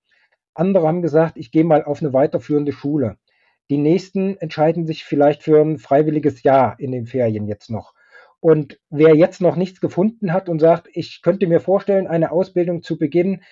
Andere 0.54 0.88
haben 0.88 1.02
gesagt, 1.02 1.36
ich 1.36 1.50
gehe 1.50 1.64
mal 1.64 1.84
auf 1.84 2.00
eine 2.00 2.14
weiterführende 2.14 2.72
Schule. 2.72 3.18
Die 3.68 3.76
nächsten 3.76 4.38
entscheiden 4.38 4.86
sich 4.86 5.04
vielleicht 5.04 5.42
für 5.42 5.60
ein 5.60 5.76
freiwilliges 5.76 6.42
Jahr 6.42 6.76
in 6.78 6.92
den 6.92 7.04
Ferien 7.04 7.46
jetzt 7.46 7.70
noch. 7.70 7.92
Und 8.40 8.80
wer 8.88 9.14
jetzt 9.14 9.42
noch 9.42 9.56
nichts 9.56 9.82
gefunden 9.82 10.32
hat 10.32 10.48
und 10.48 10.60
sagt, 10.60 10.88
ich 10.94 11.20
könnte 11.20 11.46
mir 11.46 11.60
vorstellen, 11.60 12.06
eine 12.06 12.32
Ausbildung 12.32 12.82
zu 12.82 12.98
beginnen, 12.98 13.42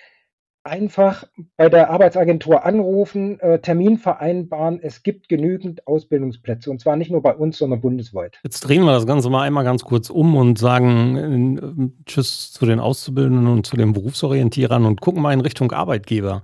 einfach 0.63 1.23
bei 1.57 1.69
der 1.69 1.89
Arbeitsagentur 1.89 2.65
anrufen, 2.65 3.39
äh, 3.39 3.59
Termin 3.59 3.97
vereinbaren. 3.97 4.79
Es 4.81 5.03
gibt 5.03 5.29
genügend 5.29 5.87
Ausbildungsplätze 5.87 6.69
und 6.69 6.79
zwar 6.79 6.95
nicht 6.95 7.11
nur 7.11 7.21
bei 7.21 7.35
uns, 7.35 7.57
sondern 7.57 7.81
bundesweit. 7.81 8.39
Jetzt 8.43 8.61
drehen 8.61 8.83
wir 8.83 8.93
das 8.93 9.07
Ganze 9.07 9.29
mal 9.29 9.43
einmal 9.43 9.63
ganz 9.63 9.83
kurz 9.83 10.09
um 10.09 10.35
und 10.35 10.59
sagen 10.59 11.93
äh, 11.97 12.05
Tschüss 12.05 12.51
zu 12.51 12.65
den 12.65 12.79
Auszubildenden 12.79 13.47
und 13.47 13.65
zu 13.65 13.75
den 13.75 13.93
Berufsorientierern 13.93 14.85
und 14.85 15.01
gucken 15.01 15.21
mal 15.21 15.33
in 15.33 15.41
Richtung 15.41 15.71
Arbeitgeber. 15.71 16.43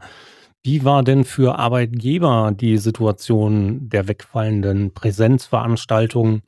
Wie 0.63 0.83
war 0.83 1.03
denn 1.03 1.23
für 1.23 1.57
Arbeitgeber 1.57 2.51
die 2.53 2.77
Situation 2.77 3.87
der 3.89 4.07
wegfallenden 4.07 4.93
Präsenzveranstaltungen 4.93 6.41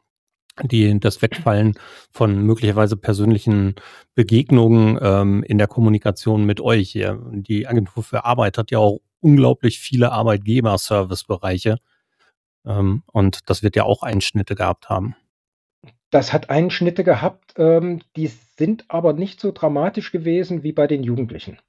die 0.63 0.99
das 0.99 1.21
Wegfallen 1.21 1.75
von 2.11 2.41
möglicherweise 2.41 2.97
persönlichen 2.97 3.75
Begegnungen 4.15 4.97
ähm, 5.01 5.43
in 5.43 5.57
der 5.57 5.67
Kommunikation 5.67 6.45
mit 6.45 6.61
euch. 6.61 6.91
hier. 6.91 7.19
Die 7.31 7.67
Agentur 7.67 8.03
für 8.03 8.25
Arbeit 8.25 8.57
hat 8.57 8.71
ja 8.71 8.79
auch 8.79 8.99
unglaublich 9.21 9.79
viele 9.79 10.11
Arbeitgeber-Service-Bereiche 10.11 11.77
ähm, 12.65 13.03
und 13.11 13.49
das 13.49 13.63
wird 13.63 13.75
ja 13.75 13.83
auch 13.83 14.03
Einschnitte 14.03 14.55
gehabt 14.55 14.89
haben. 14.89 15.15
Das 16.11 16.33
hat 16.33 16.49
Einschnitte 16.49 17.03
gehabt, 17.03 17.53
ähm, 17.57 18.01
die 18.15 18.27
sind 18.27 18.85
aber 18.87 19.13
nicht 19.13 19.39
so 19.39 19.51
dramatisch 19.51 20.11
gewesen 20.11 20.63
wie 20.63 20.71
bei 20.71 20.87
den 20.87 21.03
Jugendlichen. 21.03 21.59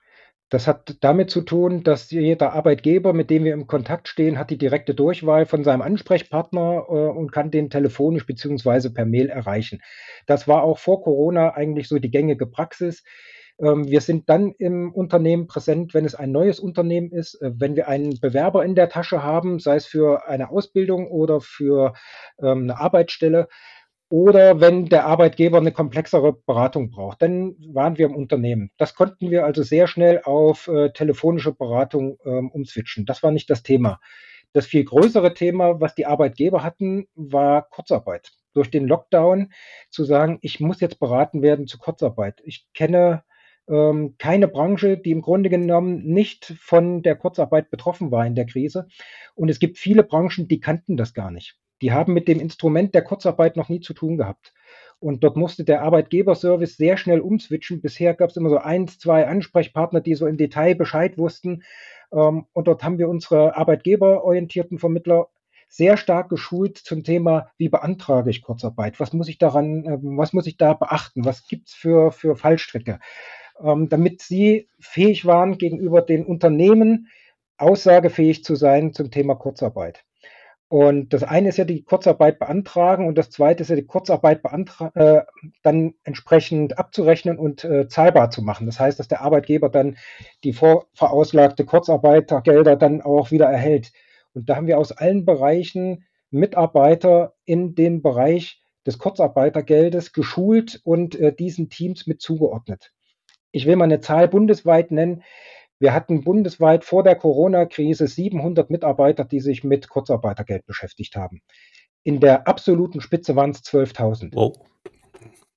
Das 0.51 0.67
hat 0.67 0.97
damit 1.01 1.31
zu 1.31 1.43
tun, 1.43 1.85
dass 1.85 2.11
jeder 2.11 2.53
Arbeitgeber, 2.53 3.13
mit 3.13 3.31
dem 3.31 3.45
wir 3.45 3.55
im 3.55 3.69
Kontakt 3.69 4.09
stehen, 4.09 4.37
hat 4.37 4.51
die 4.51 4.59
direkte 4.59 4.95
Durchwahl 4.95 5.47
von 5.47 5.63
seinem 5.63 5.81
Ansprechpartner 5.81 6.87
äh, 6.89 6.93
und 6.93 7.31
kann 7.31 7.53
den 7.53 7.71
telefonisch 7.71 8.27
beziehungsweise 8.27 8.93
per 8.93 9.07
Mail 9.07 9.29
erreichen. 9.29 9.81
Das 10.27 10.49
war 10.49 10.65
auch 10.65 10.79
vor 10.79 11.03
Corona 11.03 11.55
eigentlich 11.55 11.87
so 11.89 12.01
die 12.01 12.11
gängige 12.11 12.47
Praxis. 12.47 13.05
Ähm, 13.61 13.89
wir 13.89 14.01
sind 14.01 14.29
dann 14.29 14.53
im 14.59 14.93
Unternehmen 14.93 15.47
präsent, 15.47 15.95
wenn 15.95 16.05
es 16.05 16.17
ein 16.17 16.33
neues 16.33 16.59
Unternehmen 16.59 17.13
ist, 17.13 17.41
äh, 17.41 17.53
wenn 17.55 17.77
wir 17.77 17.87
einen 17.87 18.19
Bewerber 18.19 18.65
in 18.65 18.75
der 18.75 18.89
Tasche 18.89 19.23
haben, 19.23 19.61
sei 19.61 19.77
es 19.77 19.87
für 19.87 20.27
eine 20.27 20.51
Ausbildung 20.51 21.07
oder 21.07 21.41
für 21.41 21.93
ähm, 22.43 22.63
eine 22.65 22.81
Arbeitsstelle 22.81 23.47
oder 24.11 24.61
wenn 24.61 24.87
der 24.87 25.07
Arbeitgeber 25.07 25.59
eine 25.59 25.71
komplexere 25.71 26.33
Beratung 26.33 26.91
braucht, 26.91 27.23
dann 27.23 27.55
waren 27.73 27.97
wir 27.97 28.07
im 28.07 28.17
Unternehmen. 28.17 28.73
Das 28.77 28.97
konnten 28.97 29.31
wir 29.31 29.45
also 29.45 29.63
sehr 29.63 29.87
schnell 29.87 30.21
auf 30.25 30.67
äh, 30.67 30.91
telefonische 30.91 31.53
Beratung 31.53 32.19
ähm, 32.25 32.51
umswitchen. 32.51 33.07
Das 33.07 33.23
war 33.23 33.31
nicht 33.31 33.49
das 33.49 33.63
Thema. 33.63 34.01
Das 34.53 34.67
viel 34.67 34.85
größere 34.85 35.33
Thema, 35.33 35.81
was 35.81 35.95
die 35.95 36.07
Arbeitgeber 36.07 36.65
hatten, 36.65 37.07
war 37.15 37.69
Kurzarbeit. 37.71 38.33
Durch 38.53 38.69
den 38.69 38.89
Lockdown 38.89 39.53
zu 39.91 40.03
sagen, 40.03 40.39
ich 40.43 40.59
muss 40.59 40.81
jetzt 40.81 40.99
beraten 40.99 41.41
werden 41.41 41.69
zu 41.69 41.79
Kurzarbeit. 41.79 42.43
Ich 42.45 42.67
kenne 42.75 43.23
ähm, 43.69 44.17
keine 44.19 44.49
Branche, 44.49 44.99
die 44.99 45.13
im 45.13 45.23
Grunde 45.23 45.51
genommen 45.51 46.03
nicht 46.05 46.53
von 46.59 47.03
der 47.03 47.15
Kurzarbeit 47.15 47.71
betroffen 47.71 48.11
war 48.11 48.27
in 48.27 48.35
der 48.35 48.47
Krise. 48.47 48.89
Und 49.37 49.51
es 49.51 49.61
gibt 49.61 49.79
viele 49.79 50.03
Branchen, 50.03 50.49
die 50.49 50.59
kannten 50.59 50.97
das 50.97 51.15
gar 51.15 51.31
nicht. 51.31 51.60
Die 51.83 51.93
haben 51.93 52.13
mit 52.13 52.29
dem 52.29 52.41
Instrument 52.41 52.95
der 52.95 53.03
Kurzarbeit 53.03 53.57
noch 53.57 53.69
nie 53.69 53.81
zu 53.81 53.95
tun 53.95 54.17
gehabt. 54.17 54.53
Und 54.99 55.25
dort 55.25 55.37
musste 55.37 55.65
der 55.65 55.83
Arbeitgeberservice 55.83 56.77
sehr 56.77 56.99
schnell 56.99 57.21
umswitchen. 57.21 57.81
Bisher 57.81 58.15
gab 58.15 58.31
es 58.31 58.37
immer 58.37 58.51
so 58.51 58.59
eins, 58.59 58.99
zwei 58.99 59.27
Ansprechpartner, 59.27 60.03
die 60.03 60.15
so 60.15 60.27
im 60.27 60.37
Detail 60.37 60.75
Bescheid 60.75 61.17
wussten. 61.17 61.63
Ähm, 62.13 62.47
und 62.53 62.69
dort 62.69 62.85
haben 62.85 62.99
wir 62.99 63.09
unsere 63.09 63.57
arbeitgeberorientierten 63.57 64.79
Vermittler 64.79 65.29
sehr 65.69 65.97
stark 65.97 66.29
geschult 66.29 66.79
zum 66.79 67.05
Thema, 67.05 67.51
wie 67.57 67.69
beantrage 67.69 68.29
ich 68.29 68.43
Kurzarbeit? 68.43 69.01
Was 69.01 69.13
muss 69.13 69.29
ich 69.29 69.39
daran, 69.39 69.85
ähm, 69.87 70.19
was 70.19 70.33
muss 70.33 70.47
ich 70.47 70.59
da 70.59 70.75
beachten? 70.75 71.25
Was 71.25 71.47
gibt's 71.47 71.73
für, 71.73 72.13
für 72.13 72.37
Fallstricke? 72.37 72.99
Ähm, 73.63 73.89
damit 73.89 74.21
sie 74.21 74.69
fähig 74.81 75.25
waren, 75.25 75.57
gegenüber 75.57 76.03
den 76.03 76.27
Unternehmen 76.27 77.09
aussagefähig 77.57 78.45
zu 78.45 78.55
sein 78.57 78.93
zum 78.93 79.11
Thema 79.11 79.35
Kurzarbeit. 79.35 80.05
Und 80.71 81.13
das 81.13 81.25
eine 81.25 81.49
ist 81.49 81.57
ja 81.57 81.65
die 81.65 81.83
Kurzarbeit 81.83 82.39
beantragen 82.39 83.09
und 83.09 83.19
das 83.19 83.31
zweite 83.31 83.63
ist 83.63 83.71
ja 83.71 83.75
die 83.75 83.89
Kurzarbeit 83.89 84.41
äh, 84.95 85.23
dann 85.65 85.95
entsprechend 86.05 86.79
abzurechnen 86.79 87.41
und 87.41 87.65
äh, 87.65 87.89
zahlbar 87.89 88.31
zu 88.31 88.41
machen. 88.41 88.67
Das 88.67 88.79
heißt, 88.79 89.01
dass 89.01 89.09
der 89.09 89.21
Arbeitgeber 89.21 89.69
dann 89.69 89.97
die 90.45 90.53
vorverauslagte 90.53 91.65
Kurzarbeitergelder 91.65 92.77
dann 92.77 93.03
auch 93.03 93.33
wieder 93.33 93.47
erhält. 93.47 93.91
Und 94.33 94.49
da 94.49 94.55
haben 94.55 94.69
wir 94.69 94.79
aus 94.79 94.93
allen 94.93 95.25
Bereichen 95.25 96.05
Mitarbeiter 96.31 97.35
in 97.45 97.75
den 97.75 98.01
Bereich 98.01 98.63
des 98.87 98.99
Kurzarbeitergeldes 98.99 100.13
geschult 100.13 100.81
und 100.85 101.19
äh, 101.19 101.35
diesen 101.35 101.69
Teams 101.69 102.07
mit 102.07 102.23
zugeordnet. 102.23 102.93
Ich 103.51 103.67
will 103.67 103.75
mal 103.75 103.87
eine 103.87 103.99
Zahl 103.99 104.29
bundesweit 104.29 104.93
nennen. 104.93 105.25
Wir 105.81 105.95
hatten 105.95 106.23
bundesweit 106.23 106.85
vor 106.85 107.03
der 107.03 107.17
Corona-Krise 107.17 108.07
700 108.07 108.71
Mitarbeiter, 108.71 109.25
die 109.25 109.41
sich 109.41 109.65
mit 109.65 109.89
Kurzarbeitergeld 109.89 110.67
beschäftigt 110.67 111.17
haben. 111.17 111.41
In 112.03 112.21
der 112.21 112.47
absoluten 112.47 113.01
Spitze 113.01 113.35
waren 113.35 113.51
es 113.51 113.63
12.000. 113.65 114.35
Wow. 114.35 114.57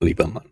Lieber 0.00 0.26
Mann. 0.26 0.48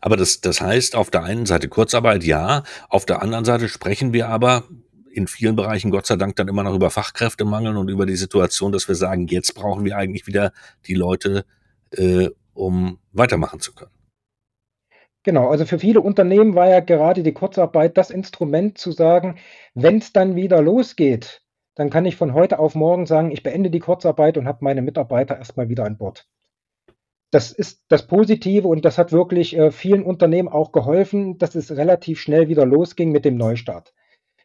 Aber 0.00 0.16
das, 0.16 0.40
das 0.40 0.60
heißt, 0.60 0.96
auf 0.96 1.10
der 1.10 1.22
einen 1.22 1.46
Seite 1.46 1.68
Kurzarbeit, 1.68 2.24
ja. 2.24 2.64
Auf 2.88 3.06
der 3.06 3.22
anderen 3.22 3.44
Seite 3.44 3.68
sprechen 3.68 4.12
wir 4.12 4.28
aber 4.28 4.64
in 5.12 5.28
vielen 5.28 5.54
Bereichen 5.54 5.92
Gott 5.92 6.06
sei 6.06 6.16
Dank 6.16 6.34
dann 6.36 6.48
immer 6.48 6.64
noch 6.64 6.74
über 6.74 6.90
Fachkräftemangel 6.90 7.76
und 7.76 7.88
über 7.88 8.06
die 8.06 8.16
Situation, 8.16 8.72
dass 8.72 8.88
wir 8.88 8.96
sagen, 8.96 9.28
jetzt 9.28 9.54
brauchen 9.54 9.84
wir 9.84 9.96
eigentlich 9.96 10.26
wieder 10.26 10.52
die 10.86 10.94
Leute, 10.94 11.44
äh, 11.92 12.28
um 12.54 12.98
weitermachen 13.12 13.60
zu 13.60 13.72
können. 13.72 13.92
Genau, 15.24 15.48
also 15.50 15.66
für 15.66 15.78
viele 15.78 16.00
Unternehmen 16.00 16.54
war 16.54 16.68
ja 16.68 16.80
gerade 16.80 17.22
die 17.22 17.32
Kurzarbeit 17.32 17.96
das 17.96 18.10
Instrument 18.10 18.76
zu 18.76 18.90
sagen, 18.90 19.36
wenn 19.74 19.98
es 19.98 20.12
dann 20.12 20.34
wieder 20.34 20.60
losgeht, 20.60 21.42
dann 21.76 21.90
kann 21.90 22.04
ich 22.04 22.16
von 22.16 22.34
heute 22.34 22.58
auf 22.58 22.74
morgen 22.74 23.06
sagen, 23.06 23.30
ich 23.30 23.42
beende 23.42 23.70
die 23.70 23.78
Kurzarbeit 23.78 24.36
und 24.36 24.46
habe 24.46 24.58
meine 24.64 24.82
Mitarbeiter 24.82 25.38
erstmal 25.38 25.68
wieder 25.68 25.84
an 25.84 25.96
Bord. 25.96 26.26
Das 27.30 27.50
ist 27.52 27.84
das 27.88 28.06
Positive 28.06 28.68
und 28.68 28.84
das 28.84 28.98
hat 28.98 29.12
wirklich 29.12 29.56
äh, 29.56 29.70
vielen 29.70 30.02
Unternehmen 30.02 30.48
auch 30.48 30.70
geholfen, 30.72 31.38
dass 31.38 31.54
es 31.54 31.74
relativ 31.74 32.20
schnell 32.20 32.48
wieder 32.48 32.66
losging 32.66 33.10
mit 33.10 33.24
dem 33.24 33.36
Neustart. 33.36 33.94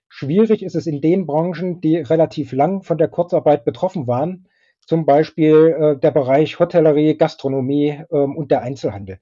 Schwierig 0.07 0.63
ist 0.63 0.75
es 0.75 0.87
in 0.87 1.01
den 1.01 1.25
Branchen, 1.25 1.81
die 1.81 1.97
relativ 1.97 2.53
lang 2.53 2.83
von 2.83 2.97
der 2.97 3.09
Kurzarbeit 3.09 3.65
betroffen 3.65 4.07
waren, 4.07 4.47
zum 4.85 5.05
Beispiel 5.05 5.75
äh, 5.77 5.99
der 5.99 6.11
Bereich 6.11 6.59
Hotellerie, 6.59 7.17
Gastronomie 7.17 8.03
ähm, 8.09 8.37
und 8.37 8.51
der 8.51 8.61
Einzelhandel. 8.61 9.19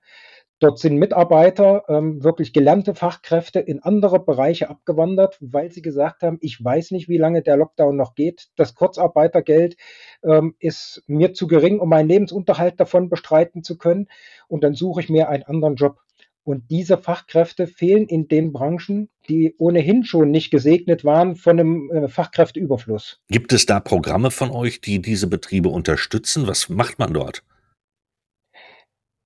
Dort 0.65 0.79
sind 0.79 0.97
Mitarbeiter, 0.97 1.83
ähm, 1.89 2.23
wirklich 2.23 2.51
gelernte 2.51 2.95
Fachkräfte 2.95 3.59
in 3.59 3.83
andere 3.83 4.19
Bereiche 4.19 4.67
abgewandert, 4.67 5.37
weil 5.39 5.71
sie 5.71 5.83
gesagt 5.83 6.23
haben, 6.23 6.39
ich 6.41 6.57
weiß 6.63 6.89
nicht, 6.89 7.07
wie 7.07 7.19
lange 7.19 7.43
der 7.43 7.55
Lockdown 7.55 7.95
noch 7.95 8.15
geht. 8.15 8.47
Das 8.55 8.73
Kurzarbeitergeld 8.73 9.77
ähm, 10.23 10.55
ist 10.57 11.03
mir 11.05 11.35
zu 11.35 11.45
gering, 11.45 11.79
um 11.79 11.89
meinen 11.89 12.09
Lebensunterhalt 12.09 12.79
davon 12.79 13.09
bestreiten 13.09 13.61
zu 13.61 13.77
können. 13.77 14.07
Und 14.47 14.63
dann 14.63 14.73
suche 14.73 15.01
ich 15.01 15.09
mir 15.09 15.29
einen 15.29 15.43
anderen 15.43 15.75
Job. 15.75 15.99
Und 16.43 16.71
diese 16.71 16.97
Fachkräfte 16.97 17.67
fehlen 17.67 18.07
in 18.07 18.27
den 18.27 18.51
Branchen, 18.51 19.09
die 19.29 19.53
ohnehin 19.59 20.03
schon 20.03 20.31
nicht 20.31 20.49
gesegnet 20.49 21.05
waren 21.05 21.35
von 21.35 21.59
einem 21.59 21.91
äh, 21.91 22.07
Fachkräfteüberfluss. 22.07 23.21
Gibt 23.29 23.53
es 23.53 23.67
da 23.67 23.79
Programme 23.79 24.31
von 24.31 24.49
euch, 24.49 24.81
die 24.81 24.99
diese 24.99 25.27
Betriebe 25.27 25.69
unterstützen? 25.69 26.47
Was 26.47 26.69
macht 26.69 26.97
man 26.97 27.13
dort? 27.13 27.43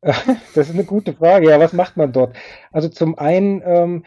Das 0.56 0.70
ist 0.70 0.74
eine 0.74 0.86
gute 0.86 1.14
Frage. 1.14 1.50
Ja, 1.50 1.60
was 1.60 1.74
macht 1.74 1.98
man 1.98 2.12
dort? 2.12 2.36
Also 2.72 2.90
zum 2.90 3.18
einen 3.18 3.62
ähm, 3.66 4.06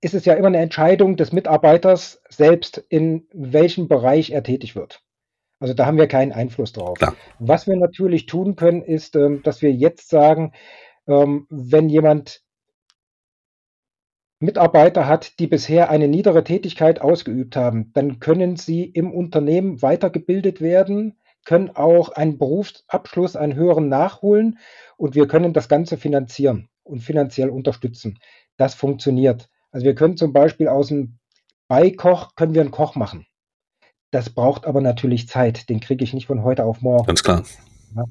ist 0.00 0.14
es 0.14 0.24
ja 0.24 0.34
immer 0.34 0.48
eine 0.48 0.58
Entscheidung 0.58 1.16
des 1.16 1.32
Mitarbeiters 1.32 2.22
selbst, 2.28 2.78
in 2.88 3.26
welchem 3.32 3.88
Bereich 3.88 4.30
er 4.30 4.42
tätig 4.42 4.76
wird. 4.76 5.02
Also 5.58 5.74
da 5.74 5.84
haben 5.84 5.98
wir 5.98 6.08
keinen 6.08 6.32
Einfluss 6.32 6.72
drauf. 6.72 6.98
Klar. 6.98 7.14
Was 7.38 7.66
wir 7.66 7.76
natürlich 7.76 8.26
tun 8.26 8.56
können, 8.56 8.82
ist, 8.82 9.14
ähm, 9.14 9.42
dass 9.42 9.60
wir 9.60 9.72
jetzt 9.72 10.08
sagen, 10.08 10.52
ähm, 11.06 11.46
wenn 11.50 11.90
jemand 11.90 12.42
Mitarbeiter 14.38 15.06
hat, 15.06 15.38
die 15.38 15.46
bisher 15.46 15.90
eine 15.90 16.08
niedere 16.08 16.44
Tätigkeit 16.44 17.02
ausgeübt 17.02 17.56
haben, 17.56 17.92
dann 17.92 18.20
können 18.20 18.56
sie 18.56 18.84
im 18.84 19.12
Unternehmen 19.12 19.82
weitergebildet 19.82 20.62
werden, 20.62 21.19
können 21.44 21.70
auch 21.70 22.10
einen 22.10 22.38
Berufsabschluss, 22.38 23.36
einen 23.36 23.54
höheren 23.54 23.88
nachholen 23.88 24.58
und 24.96 25.14
wir 25.14 25.26
können 25.26 25.52
das 25.52 25.68
Ganze 25.68 25.96
finanzieren 25.96 26.68
und 26.82 27.00
finanziell 27.00 27.50
unterstützen. 27.50 28.18
Das 28.56 28.74
funktioniert. 28.74 29.48
Also 29.70 29.86
wir 29.86 29.94
können 29.94 30.16
zum 30.16 30.32
Beispiel 30.32 30.68
aus 30.68 30.88
dem 30.88 31.18
Beikoch 31.68 32.34
können 32.34 32.54
wir 32.54 32.60
einen 32.60 32.72
Koch 32.72 32.96
machen. 32.96 33.26
Das 34.10 34.30
braucht 34.30 34.66
aber 34.66 34.80
natürlich 34.80 35.28
Zeit. 35.28 35.68
Den 35.68 35.80
kriege 35.80 36.02
ich 36.02 36.12
nicht 36.12 36.26
von 36.26 36.42
heute 36.42 36.64
auf 36.64 36.80
morgen. 36.80 37.06
Ganz 37.06 37.22
klar. 37.22 37.44
Ja. 37.94 38.04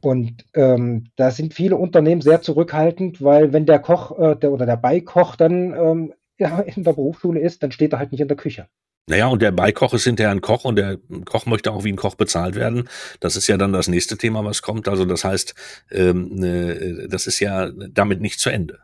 Und 0.00 0.44
ähm, 0.54 1.10
da 1.16 1.30
sind 1.30 1.54
viele 1.54 1.76
Unternehmen 1.76 2.20
sehr 2.20 2.42
zurückhaltend, 2.42 3.22
weil 3.22 3.52
wenn 3.52 3.66
der 3.66 3.78
Koch 3.78 4.18
äh, 4.18 4.36
der, 4.36 4.52
oder 4.52 4.66
der 4.66 4.76
Beikoch 4.76 5.36
dann 5.36 5.72
ähm, 5.72 6.14
ja, 6.38 6.60
in 6.76 6.84
der 6.84 6.92
Berufsschule 6.92 7.40
ist, 7.40 7.62
dann 7.62 7.72
steht 7.72 7.92
er 7.92 7.98
halt 7.98 8.12
nicht 8.12 8.20
in 8.20 8.28
der 8.28 8.36
Küche. 8.36 8.68
Naja, 9.08 9.28
und 9.28 9.40
der 9.40 9.52
Beikoch 9.52 9.94
ist 9.94 10.04
hinterher 10.04 10.32
ein 10.32 10.40
Koch 10.40 10.64
und 10.64 10.76
der 10.76 10.98
Koch 11.24 11.46
möchte 11.46 11.70
auch 11.70 11.84
wie 11.84 11.92
ein 11.92 11.96
Koch 11.96 12.16
bezahlt 12.16 12.56
werden. 12.56 12.88
Das 13.20 13.36
ist 13.36 13.46
ja 13.46 13.56
dann 13.56 13.72
das 13.72 13.86
nächste 13.86 14.18
Thema, 14.18 14.44
was 14.44 14.62
kommt. 14.62 14.88
Also 14.88 15.04
das 15.04 15.24
heißt, 15.24 15.54
ähm, 15.92 16.42
äh, 16.42 17.06
das 17.06 17.28
ist 17.28 17.38
ja 17.38 17.70
damit 17.70 18.20
nicht 18.20 18.40
zu 18.40 18.50
Ende. 18.50 18.80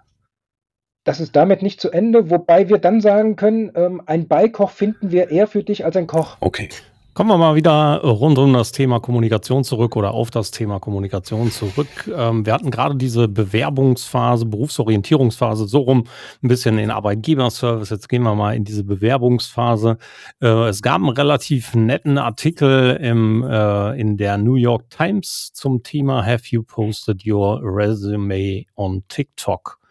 Das 1.04 1.18
ist 1.18 1.34
damit 1.34 1.62
nicht 1.62 1.80
zu 1.80 1.90
Ende, 1.90 2.30
wobei 2.30 2.68
wir 2.68 2.78
dann 2.78 3.00
sagen 3.00 3.34
können, 3.34 3.72
ähm, 3.74 4.00
ein 4.06 4.28
Beikoch 4.28 4.70
finden 4.70 5.10
wir 5.10 5.30
eher 5.30 5.48
für 5.48 5.64
dich 5.64 5.84
als 5.84 5.96
ein 5.96 6.06
Koch. 6.06 6.36
Okay. 6.38 6.68
Kommen 7.14 7.28
wir 7.28 7.36
mal 7.36 7.56
wieder 7.56 8.00
rund 8.00 8.38
um 8.38 8.54
das 8.54 8.72
Thema 8.72 8.98
Kommunikation 8.98 9.64
zurück 9.64 9.96
oder 9.96 10.14
auf 10.14 10.30
das 10.30 10.50
Thema 10.50 10.80
Kommunikation 10.80 11.50
zurück. 11.50 12.10
Ähm, 12.16 12.46
wir 12.46 12.54
hatten 12.54 12.70
gerade 12.70 12.96
diese 12.96 13.28
Bewerbungsphase, 13.28 14.46
Berufsorientierungsphase, 14.46 15.68
so 15.68 15.80
rum 15.80 16.06
ein 16.42 16.48
bisschen 16.48 16.78
in 16.78 16.90
Arbeitgeberservice. 16.90 17.90
Jetzt 17.90 18.08
gehen 18.08 18.22
wir 18.22 18.34
mal 18.34 18.56
in 18.56 18.64
diese 18.64 18.82
Bewerbungsphase. 18.82 19.98
Äh, 20.40 20.68
es 20.68 20.80
gab 20.80 21.02
einen 21.02 21.10
relativ 21.10 21.74
netten 21.74 22.16
Artikel 22.16 22.96
im, 22.96 23.44
äh, 23.44 24.00
in 24.00 24.16
der 24.16 24.38
New 24.38 24.54
York 24.54 24.88
Times 24.88 25.52
zum 25.52 25.82
Thema 25.82 26.24
Have 26.24 26.44
you 26.46 26.62
posted 26.62 27.26
your 27.26 27.60
resume 27.62 28.64
on 28.74 29.02
TikTok? 29.08 29.81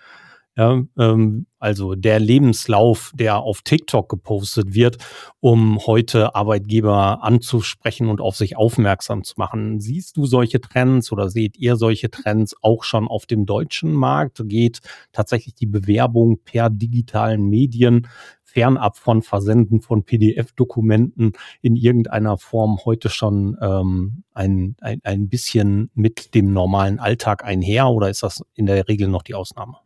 Ja, 0.61 0.83
ähm, 0.99 1.47
also 1.57 1.95
der 1.95 2.19
Lebenslauf, 2.19 3.11
der 3.15 3.39
auf 3.39 3.63
TikTok 3.63 4.07
gepostet 4.07 4.75
wird, 4.75 4.97
um 5.39 5.79
heute 5.87 6.35
Arbeitgeber 6.35 7.23
anzusprechen 7.23 8.07
und 8.09 8.21
auf 8.21 8.35
sich 8.35 8.57
aufmerksam 8.57 9.23
zu 9.23 9.33
machen. 9.37 9.79
Siehst 9.79 10.17
du 10.17 10.27
solche 10.27 10.61
Trends 10.61 11.11
oder 11.11 11.31
seht 11.31 11.57
ihr 11.57 11.77
solche 11.77 12.11
Trends 12.11 12.55
auch 12.61 12.83
schon 12.83 13.07
auf 13.07 13.25
dem 13.25 13.47
deutschen 13.47 13.91
Markt? 13.91 14.43
Geht 14.45 14.81
tatsächlich 15.13 15.55
die 15.55 15.65
Bewerbung 15.65 16.37
per 16.45 16.69
digitalen 16.69 17.49
Medien 17.49 18.07
fernab 18.43 18.97
von 18.97 19.23
Versenden 19.23 19.81
von 19.81 20.03
PDF-Dokumenten 20.03 21.31
in 21.63 21.75
irgendeiner 21.75 22.37
Form 22.37 22.77
heute 22.85 23.09
schon 23.09 23.57
ähm, 23.59 24.25
ein, 24.35 24.75
ein, 24.79 24.99
ein 25.03 25.27
bisschen 25.27 25.89
mit 25.95 26.35
dem 26.35 26.53
normalen 26.53 26.99
Alltag 26.99 27.43
einher 27.43 27.89
oder 27.89 28.11
ist 28.11 28.21
das 28.21 28.43
in 28.53 28.67
der 28.67 28.87
Regel 28.87 29.07
noch 29.07 29.23
die 29.23 29.33
Ausnahme? 29.33 29.77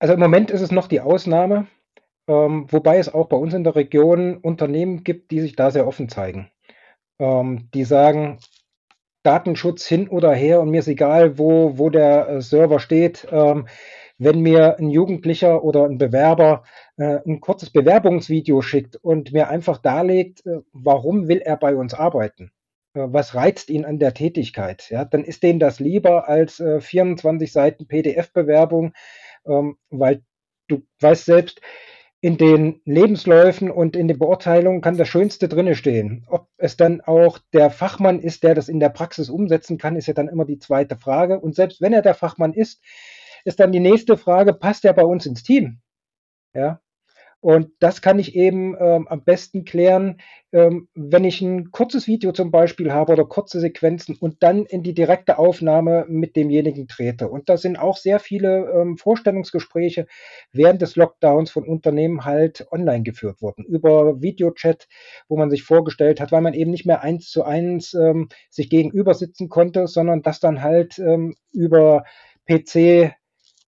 Also 0.00 0.14
im 0.14 0.20
Moment 0.20 0.50
ist 0.50 0.62
es 0.62 0.72
noch 0.72 0.88
die 0.88 1.02
Ausnahme, 1.02 1.66
ähm, 2.26 2.66
wobei 2.70 2.98
es 2.98 3.12
auch 3.12 3.28
bei 3.28 3.36
uns 3.36 3.52
in 3.52 3.64
der 3.64 3.76
Region 3.76 4.38
Unternehmen 4.38 5.04
gibt, 5.04 5.30
die 5.30 5.40
sich 5.40 5.56
da 5.56 5.70
sehr 5.70 5.86
offen 5.86 6.08
zeigen. 6.08 6.50
Ähm, 7.20 7.68
die 7.74 7.84
sagen, 7.84 8.38
Datenschutz 9.22 9.86
hin 9.86 10.08
oder 10.08 10.32
her 10.32 10.62
und 10.62 10.70
mir 10.70 10.78
ist 10.78 10.88
egal, 10.88 11.38
wo, 11.38 11.76
wo 11.76 11.90
der 11.90 12.28
äh, 12.28 12.40
Server 12.40 12.80
steht. 12.80 13.28
Ähm, 13.30 13.66
wenn 14.16 14.40
mir 14.40 14.78
ein 14.78 14.88
Jugendlicher 14.88 15.62
oder 15.62 15.84
ein 15.84 15.98
Bewerber 15.98 16.64
äh, 16.96 17.18
ein 17.26 17.40
kurzes 17.40 17.70
Bewerbungsvideo 17.70 18.62
schickt 18.62 18.96
und 18.96 19.32
mir 19.32 19.48
einfach 19.48 19.78
darlegt, 19.78 20.46
äh, 20.46 20.60
warum 20.72 21.28
will 21.28 21.38
er 21.38 21.58
bei 21.58 21.74
uns 21.74 21.92
arbeiten, 21.92 22.52
äh, 22.94 23.06
was 23.06 23.34
reizt 23.34 23.68
ihn 23.68 23.84
an 23.84 23.98
der 23.98 24.14
Tätigkeit, 24.14 24.88
ja, 24.90 25.04
dann 25.04 25.24
ist 25.24 25.42
denen 25.42 25.58
das 25.60 25.78
lieber 25.80 26.28
als 26.28 26.60
äh, 26.60 26.80
24 26.80 27.52
Seiten 27.52 27.86
PDF-Bewerbung, 27.86 28.94
ähm, 29.50 29.76
weil 29.90 30.22
du 30.68 30.82
weißt 31.00 31.24
selbst, 31.24 31.60
in 32.22 32.36
den 32.36 32.82
Lebensläufen 32.84 33.70
und 33.70 33.96
in 33.96 34.06
den 34.06 34.18
Beurteilungen 34.18 34.82
kann 34.82 34.98
das 34.98 35.08
Schönste 35.08 35.48
drinne 35.48 35.74
stehen. 35.74 36.26
Ob 36.28 36.48
es 36.58 36.76
dann 36.76 37.00
auch 37.00 37.38
der 37.54 37.70
Fachmann 37.70 38.20
ist, 38.20 38.42
der 38.42 38.54
das 38.54 38.68
in 38.68 38.78
der 38.78 38.90
Praxis 38.90 39.30
umsetzen 39.30 39.78
kann, 39.78 39.96
ist 39.96 40.06
ja 40.06 40.12
dann 40.12 40.28
immer 40.28 40.44
die 40.44 40.58
zweite 40.58 40.96
Frage. 40.96 41.40
Und 41.40 41.54
selbst 41.54 41.80
wenn 41.80 41.94
er 41.94 42.02
der 42.02 42.14
Fachmann 42.14 42.52
ist, 42.52 42.82
ist 43.44 43.58
dann 43.58 43.72
die 43.72 43.80
nächste 43.80 44.18
Frage, 44.18 44.52
passt 44.52 44.84
er 44.84 44.92
bei 44.92 45.04
uns 45.04 45.24
ins 45.24 45.42
Team? 45.42 45.80
Ja, 46.52 46.80
und 47.40 47.70
das 47.80 48.02
kann 48.02 48.18
ich 48.18 48.34
eben 48.34 48.76
ähm, 48.78 49.08
am 49.08 49.24
besten 49.24 49.64
klären, 49.64 50.20
ähm, 50.52 50.88
wenn 50.94 51.24
ich 51.24 51.40
ein 51.40 51.70
kurzes 51.70 52.06
Video 52.06 52.32
zum 52.32 52.50
Beispiel 52.50 52.92
habe 52.92 53.12
oder 53.12 53.24
kurze 53.24 53.60
Sequenzen 53.60 54.14
und 54.20 54.42
dann 54.42 54.66
in 54.66 54.82
die 54.82 54.92
direkte 54.92 55.38
Aufnahme 55.38 56.04
mit 56.08 56.36
demjenigen 56.36 56.86
trete. 56.86 57.28
Und 57.28 57.48
da 57.48 57.56
sind 57.56 57.78
auch 57.78 57.96
sehr 57.96 58.18
viele 58.18 58.70
ähm, 58.70 58.98
Vorstellungsgespräche 58.98 60.06
während 60.52 60.82
des 60.82 60.96
Lockdowns 60.96 61.50
von 61.50 61.64
Unternehmen 61.66 62.26
halt 62.26 62.66
online 62.70 63.04
geführt 63.04 63.40
worden. 63.40 63.64
Über 63.64 64.20
Videochat, 64.20 64.86
wo 65.28 65.38
man 65.38 65.48
sich 65.48 65.62
vorgestellt 65.62 66.20
hat, 66.20 66.32
weil 66.32 66.42
man 66.42 66.52
eben 66.52 66.70
nicht 66.70 66.84
mehr 66.84 67.00
eins 67.00 67.30
zu 67.30 67.42
eins 67.42 67.94
ähm, 67.94 68.28
sich 68.50 68.68
gegenüber 68.68 69.14
sitzen 69.14 69.48
konnte, 69.48 69.86
sondern 69.86 70.20
das 70.20 70.40
dann 70.40 70.62
halt 70.62 70.98
ähm, 70.98 71.34
über 71.52 72.04
PC 72.46 73.14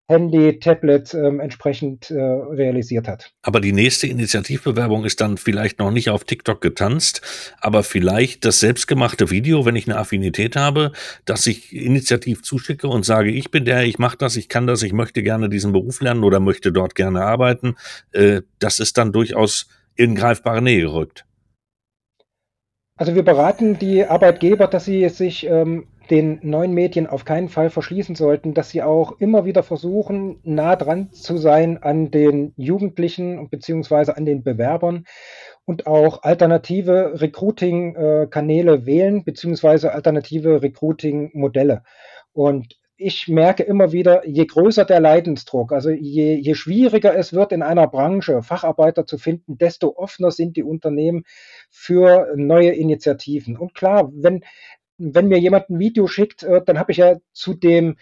Handy, 0.08 0.60
Tablet 0.60 1.14
ähm, 1.14 1.40
entsprechend 1.40 2.10
äh, 2.10 2.20
realisiert 2.20 3.08
hat. 3.08 3.32
Aber 3.42 3.60
die 3.60 3.72
nächste 3.72 4.06
Initiativbewerbung 4.06 5.04
ist 5.04 5.20
dann 5.20 5.36
vielleicht 5.36 5.80
noch 5.80 5.90
nicht 5.90 6.10
auf 6.10 6.24
TikTok 6.24 6.60
getanzt, 6.60 7.22
aber 7.60 7.82
vielleicht 7.82 8.44
das 8.44 8.60
selbstgemachte 8.60 9.30
Video, 9.30 9.64
wenn 9.66 9.74
ich 9.74 9.88
eine 9.88 9.98
Affinität 9.98 10.54
habe, 10.54 10.92
dass 11.24 11.46
ich 11.48 11.74
initiativ 11.74 12.42
zuschicke 12.42 12.86
und 12.86 13.04
sage, 13.04 13.32
ich 13.32 13.50
bin 13.50 13.64
der, 13.64 13.84
ich 13.84 13.98
mache 13.98 14.16
das, 14.16 14.36
ich 14.36 14.48
kann 14.48 14.68
das, 14.68 14.82
ich 14.82 14.92
möchte 14.92 15.24
gerne 15.24 15.48
diesen 15.48 15.72
Beruf 15.72 16.00
lernen 16.00 16.22
oder 16.22 16.38
möchte 16.38 16.70
dort 16.70 16.94
gerne 16.94 17.22
arbeiten. 17.22 17.74
Äh, 18.12 18.42
das 18.60 18.78
ist 18.78 18.98
dann 18.98 19.12
durchaus 19.12 19.68
in 19.96 20.14
greifbare 20.14 20.62
Nähe 20.62 20.82
gerückt. 20.82 21.24
Also 22.98 23.14
wir 23.14 23.24
beraten 23.24 23.78
die 23.78 24.04
Arbeitgeber, 24.04 24.68
dass 24.68 24.86
sie 24.86 25.06
sich 25.10 25.46
ähm, 25.46 25.86
den 26.10 26.38
neuen 26.42 26.72
Medien 26.72 27.06
auf 27.06 27.24
keinen 27.24 27.48
Fall 27.48 27.70
verschließen 27.70 28.14
sollten, 28.14 28.54
dass 28.54 28.70
sie 28.70 28.82
auch 28.82 29.18
immer 29.20 29.44
wieder 29.44 29.62
versuchen, 29.62 30.40
nah 30.44 30.76
dran 30.76 31.12
zu 31.12 31.36
sein 31.36 31.82
an 31.82 32.10
den 32.10 32.52
Jugendlichen 32.56 33.48
beziehungsweise 33.50 34.16
an 34.16 34.24
den 34.24 34.42
Bewerbern 34.42 35.04
und 35.64 35.86
auch 35.86 36.22
alternative 36.22 37.20
Recruiting-Kanäle 37.20 38.86
wählen 38.86 39.24
beziehungsweise 39.24 39.92
alternative 39.92 40.62
Recruiting-Modelle. 40.62 41.82
Und 42.32 42.76
ich 42.98 43.28
merke 43.28 43.62
immer 43.62 43.92
wieder, 43.92 44.26
je 44.26 44.46
größer 44.46 44.84
der 44.84 45.00
Leidensdruck, 45.00 45.72
also 45.72 45.90
je, 45.90 46.34
je 46.34 46.54
schwieriger 46.54 47.14
es 47.14 47.32
wird 47.32 47.52
in 47.52 47.62
einer 47.62 47.88
Branche, 47.88 48.42
Facharbeiter 48.42 49.06
zu 49.06 49.18
finden, 49.18 49.58
desto 49.58 49.96
offener 49.96 50.30
sind 50.30 50.56
die 50.56 50.62
Unternehmen 50.62 51.24
für 51.68 52.32
neue 52.36 52.70
Initiativen. 52.70 53.56
Und 53.58 53.74
klar, 53.74 54.10
wenn, 54.14 54.44
wenn 54.98 55.28
mir 55.28 55.38
jemand 55.38 55.70
ein 55.70 55.78
Video 55.78 56.06
schickt, 56.06 56.42
äh, 56.42 56.62
dann 56.64 56.78
habe 56.78 56.92
ich 56.92 56.98
ja 56.98 57.16
zu 57.32 57.54
dem 57.54 57.96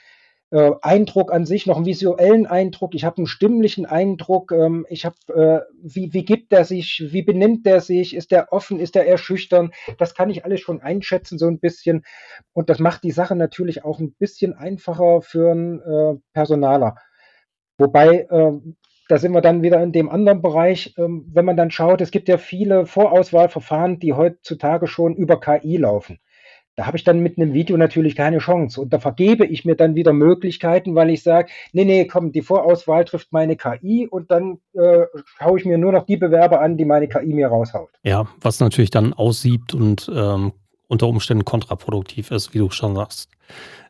äh, 0.51 0.73
Eindruck 0.83 1.33
an 1.33 1.47
sich 1.47 1.67
noch 1.67 1.77
einen 1.77 1.87
visuellen 1.87 2.47
Eindruck, 2.47 2.95
ich 2.95 3.05
habe 3.05 3.19
einen 3.19 3.27
stimmlichen 3.27 3.87
Eindruck, 3.87 4.53
ähm, 4.53 4.87
ich 4.89 5.05
habe, 5.05 5.17
äh, 5.29 5.61
wie, 5.83 6.13
wie 6.13 6.25
gibt 6.25 6.53
er 6.53 6.65
sich, 6.65 7.03
wie 7.11 7.23
benimmt 7.23 7.67
er 7.67 7.81
sich, 7.81 8.15
ist 8.15 8.33
er 8.33 8.53
offen, 8.53 8.79
ist 8.79 8.97
er 8.97 9.05
eher 9.05 9.19
schüchtern, 9.19 9.73
das 9.99 10.15
kann 10.15 10.31
ich 10.31 10.45
alles 10.45 10.61
schon 10.61 10.81
einschätzen 10.81 11.39
so 11.39 11.47
ein 11.47 11.59
bisschen. 11.59 12.05
Und 12.53 12.71
das 12.71 12.79
macht 12.79 13.03
die 13.05 13.11
Sache 13.11 13.37
natürlich 13.37 13.85
auch 13.85 13.99
ein 14.01 14.13
bisschen 14.13 14.53
einfacher 14.53 15.23
für 15.23 15.51
einen 15.51 16.23
Personaler. 16.33 16.97
Wobei, 17.79 18.27
äh, 18.31 18.53
da 19.09 19.19
sind 19.19 19.33
wir 19.33 19.41
dann 19.41 19.63
wieder 19.63 19.83
in 19.83 19.93
dem 19.93 20.09
anderen 20.09 20.41
Bereich, 20.41 20.95
ähm, 20.97 21.29
wenn 21.33 21.45
man 21.45 21.57
dann 21.57 21.71
schaut, 21.71 22.01
es 22.01 22.11
gibt 22.11 22.29
ja 22.29 22.39
viele 22.39 22.87
Vorauswahlverfahren, 22.87 23.99
die 23.99 24.13
heutzutage 24.15 24.87
schon 24.87 25.15
über 25.15 25.41
KI 25.41 25.77
laufen. 25.77 26.19
Da 26.77 26.87
habe 26.87 26.97
ich 26.97 27.05
dann 27.05 27.21
mit 27.21 27.39
einem 27.39 27.53
Video 27.53 27.77
natürlich 27.77 28.17
keine 28.17 28.39
Chance. 28.39 28.81
Und 28.81 28.93
da 28.93 28.99
vergebe 28.99 29.47
ich 29.47 29.65
mir 29.65 29.77
dann 29.77 29.95
wieder 29.95 30.13
Möglichkeiten, 30.13 30.95
weil 30.95 31.11
ich 31.11 31.23
sage, 31.23 31.49
nee, 31.73 31.85
nee, 31.85 32.05
komm, 32.07 32.33
die 32.33 32.43
Vorauswahl 32.43 33.05
trifft 33.05 33.33
meine 33.33 33.57
KI 33.57 34.09
und 34.11 34.31
dann 34.31 34.59
äh, 34.75 35.05
schaue 35.39 35.59
ich 35.59 35.65
mir 35.65 35.79
nur 35.79 35.93
noch 35.93 36.07
die 36.07 36.17
Bewerber 36.17 36.61
an, 36.61 36.77
die 36.77 36.85
meine 36.85 37.09
KI 37.09 37.33
mir 37.33 37.49
raushaut. 37.49 37.91
Ja, 38.03 38.27
was 38.41 38.61
natürlich 38.61 38.91
dann 38.91 39.13
aussiebt 39.13 39.73
und 39.73 40.11
ähm, 40.15 40.53
unter 40.89 41.07
Umständen 41.09 41.45
kontraproduktiv 41.45 42.31
ist, 42.31 42.55
wie 42.55 42.59
du 42.59 42.71
schon 42.71 42.97
sagst. 42.97 43.31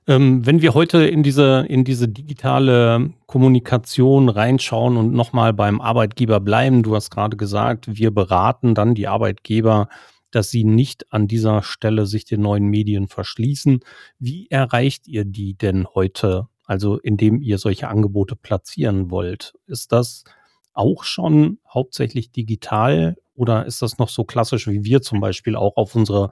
Ähm, 0.06 0.44
wenn 0.44 0.60
wir 0.60 0.74
heute 0.74 1.06
in 1.06 1.22
diese, 1.22 1.64
in 1.68 1.84
diese 1.84 2.08
digitale 2.08 3.10
Kommunikation 3.26 4.28
reinschauen 4.28 4.98
und 4.98 5.14
nochmal 5.14 5.54
beim 5.54 5.80
Arbeitgeber 5.80 6.40
bleiben, 6.40 6.82
du 6.82 6.94
hast 6.94 7.10
gerade 7.10 7.38
gesagt, 7.38 7.96
wir 7.96 8.10
beraten 8.10 8.74
dann 8.74 8.94
die 8.94 9.08
Arbeitgeber, 9.08 9.88
dass 10.34 10.50
sie 10.50 10.64
nicht 10.64 11.12
an 11.12 11.28
dieser 11.28 11.62
Stelle 11.62 12.06
sich 12.06 12.24
den 12.24 12.40
neuen 12.40 12.66
Medien 12.66 13.08
verschließen. 13.08 13.80
Wie 14.18 14.48
erreicht 14.50 15.06
ihr 15.06 15.24
die 15.24 15.54
denn 15.54 15.86
heute? 15.94 16.48
Also 16.64 16.98
indem 16.98 17.40
ihr 17.42 17.58
solche 17.58 17.88
Angebote 17.88 18.36
platzieren 18.36 19.10
wollt. 19.10 19.54
Ist 19.66 19.92
das 19.92 20.24
auch 20.72 21.04
schon 21.04 21.58
hauptsächlich 21.68 22.32
digital 22.32 23.16
oder 23.34 23.66
ist 23.66 23.82
das 23.82 23.98
noch 23.98 24.08
so 24.08 24.24
klassisch, 24.24 24.66
wie 24.66 24.84
wir 24.84 25.02
zum 25.02 25.20
Beispiel 25.20 25.56
auch 25.56 25.76
auf 25.76 25.94
unsere 25.94 26.30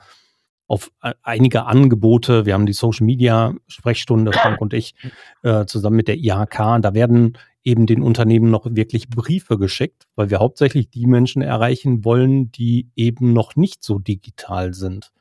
auf 0.68 0.90
einige 1.22 1.66
Angebote. 1.66 2.46
Wir 2.46 2.54
haben 2.54 2.64
die 2.64 2.72
Social 2.72 3.04
Media 3.04 3.54
Sprechstunde, 3.66 4.32
Frank 4.32 4.58
und 4.60 4.72
ich, 4.72 4.94
äh, 5.42 5.66
zusammen 5.66 5.96
mit 5.96 6.08
der 6.08 6.16
IHK. 6.16 6.80
Da 6.80 6.94
werden 6.94 7.36
eben 7.64 7.86
den 7.86 8.02
Unternehmen 8.02 8.50
noch 8.50 8.66
wirklich 8.68 9.08
Briefe 9.08 9.58
geschickt, 9.58 10.06
weil 10.16 10.30
wir 10.30 10.38
hauptsächlich 10.38 10.90
die 10.90 11.06
Menschen 11.06 11.42
erreichen 11.42 12.04
wollen, 12.04 12.50
die 12.52 12.88
eben 12.96 13.32
noch 13.32 13.56
nicht 13.56 13.84
so 13.84 13.98
digital 13.98 14.74
sind. 14.74 15.12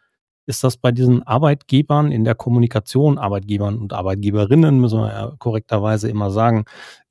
Ist 0.47 0.63
das 0.63 0.77
bei 0.77 0.91
diesen 0.91 1.23
Arbeitgebern 1.23 2.11
in 2.11 2.23
der 2.23 2.35
Kommunikation, 2.35 3.17
Arbeitgebern 3.17 3.77
und 3.77 3.93
Arbeitgeberinnen, 3.93 4.79
müssen 4.79 4.99
wir 4.99 5.09
ja 5.09 5.35
korrekterweise 5.37 6.09
immer 6.09 6.31
sagen, 6.31 6.65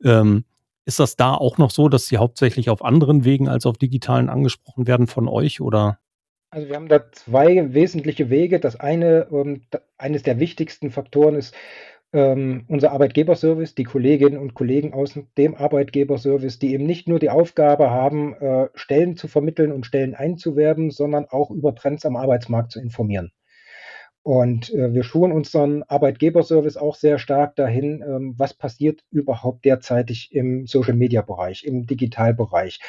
ähm, 0.04 0.44
ist 0.84 0.98
das 0.98 1.14
da 1.14 1.34
auch 1.34 1.58
noch 1.58 1.70
so, 1.70 1.88
dass 1.88 2.06
sie 2.06 2.18
hauptsächlich 2.18 2.68
auf 2.68 2.84
anderen 2.84 3.24
Wegen 3.24 3.48
als 3.48 3.66
auf 3.66 3.78
digitalen 3.78 4.28
angesprochen 4.28 4.86
werden 4.86 5.06
von 5.06 5.28
euch 5.28 5.60
oder? 5.60 6.00
Also 6.50 6.68
wir 6.68 6.74
haben 6.74 6.88
da 6.88 7.12
zwei 7.12 7.72
wesentliche 7.72 8.28
Wege. 8.28 8.58
Das 8.58 8.74
eine, 8.74 9.28
ähm, 9.30 9.62
eines 9.98 10.24
der 10.24 10.40
wichtigsten 10.40 10.90
Faktoren 10.90 11.36
ist 11.36 11.54
ähm, 12.12 12.64
unser 12.68 12.92
Arbeitgeberservice, 12.92 13.74
die 13.74 13.84
Kolleginnen 13.84 14.38
und 14.38 14.54
Kollegen 14.54 14.92
aus 14.92 15.18
dem 15.38 15.54
Arbeitgeberservice, 15.54 16.58
die 16.58 16.74
eben 16.74 16.84
nicht 16.84 17.08
nur 17.08 17.18
die 17.18 17.30
Aufgabe 17.30 17.90
haben, 17.90 18.34
äh, 18.34 18.68
Stellen 18.74 19.16
zu 19.16 19.28
vermitteln 19.28 19.72
und 19.72 19.86
Stellen 19.86 20.14
einzuwerben, 20.14 20.90
sondern 20.90 21.26
auch 21.26 21.50
über 21.50 21.74
Trends 21.74 22.04
am 22.04 22.16
Arbeitsmarkt 22.16 22.72
zu 22.72 22.80
informieren. 22.80 23.30
Und 24.22 24.72
äh, 24.74 24.92
wir 24.92 25.02
schulen 25.02 25.32
unseren 25.32 25.82
Arbeitgeberservice 25.84 26.76
auch 26.76 26.94
sehr 26.94 27.18
stark 27.18 27.56
dahin, 27.56 28.04
ähm, 28.06 28.34
was 28.36 28.52
passiert 28.52 29.02
überhaupt 29.10 29.64
derzeitig 29.64 30.34
im 30.34 30.66
Social-Media-Bereich, 30.66 31.64
im 31.64 31.86
Digitalbereich. 31.86 32.80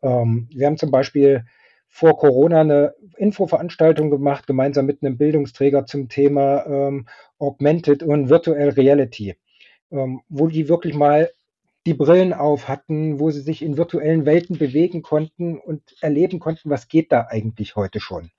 Ähm, 0.00 0.48
wir 0.54 0.66
haben 0.66 0.78
zum 0.78 0.90
Beispiel 0.90 1.44
vor 1.90 2.16
Corona 2.16 2.60
eine 2.60 2.94
Infoveranstaltung 3.16 4.10
gemacht, 4.10 4.46
gemeinsam 4.46 4.86
mit 4.86 5.02
einem 5.02 5.18
Bildungsträger 5.18 5.84
zum 5.84 6.08
Thema 6.08 6.64
ähm, 6.64 7.06
Augmented 7.38 8.02
und 8.02 8.30
Virtual 8.30 8.70
Reality, 8.70 9.36
ähm, 9.90 10.22
wo 10.28 10.46
die 10.46 10.68
wirklich 10.68 10.94
mal 10.94 11.30
die 11.86 11.94
Brillen 11.94 12.32
auf 12.32 12.68
hatten, 12.68 13.18
wo 13.18 13.30
sie 13.30 13.40
sich 13.40 13.62
in 13.62 13.76
virtuellen 13.76 14.24
Welten 14.24 14.56
bewegen 14.56 15.02
konnten 15.02 15.58
und 15.58 15.82
erleben 16.00 16.38
konnten, 16.38 16.70
was 16.70 16.88
geht 16.88 17.10
da 17.10 17.26
eigentlich 17.28 17.74
heute 17.74 18.00
schon. 18.00 18.30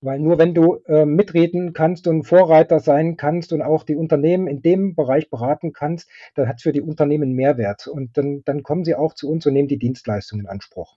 Weil 0.00 0.18
nur 0.18 0.38
wenn 0.38 0.54
du 0.54 0.80
äh, 0.86 1.04
mitreden 1.04 1.74
kannst 1.74 2.08
und 2.08 2.24
Vorreiter 2.24 2.80
sein 2.80 3.16
kannst 3.16 3.52
und 3.52 3.62
auch 3.62 3.84
die 3.84 3.94
Unternehmen 3.94 4.48
in 4.48 4.62
dem 4.62 4.96
Bereich 4.96 5.30
beraten 5.30 5.72
kannst, 5.72 6.08
dann 6.34 6.48
hat 6.48 6.56
es 6.56 6.62
für 6.62 6.72
die 6.72 6.80
Unternehmen 6.80 7.34
Mehrwert. 7.34 7.86
Und 7.86 8.16
dann, 8.16 8.42
dann 8.44 8.64
kommen 8.64 8.84
sie 8.84 8.96
auch 8.96 9.14
zu 9.14 9.30
uns 9.30 9.46
und 9.46 9.52
nehmen 9.52 9.68
die 9.68 9.78
Dienstleistung 9.78 10.40
in 10.40 10.48
Anspruch. 10.48 10.96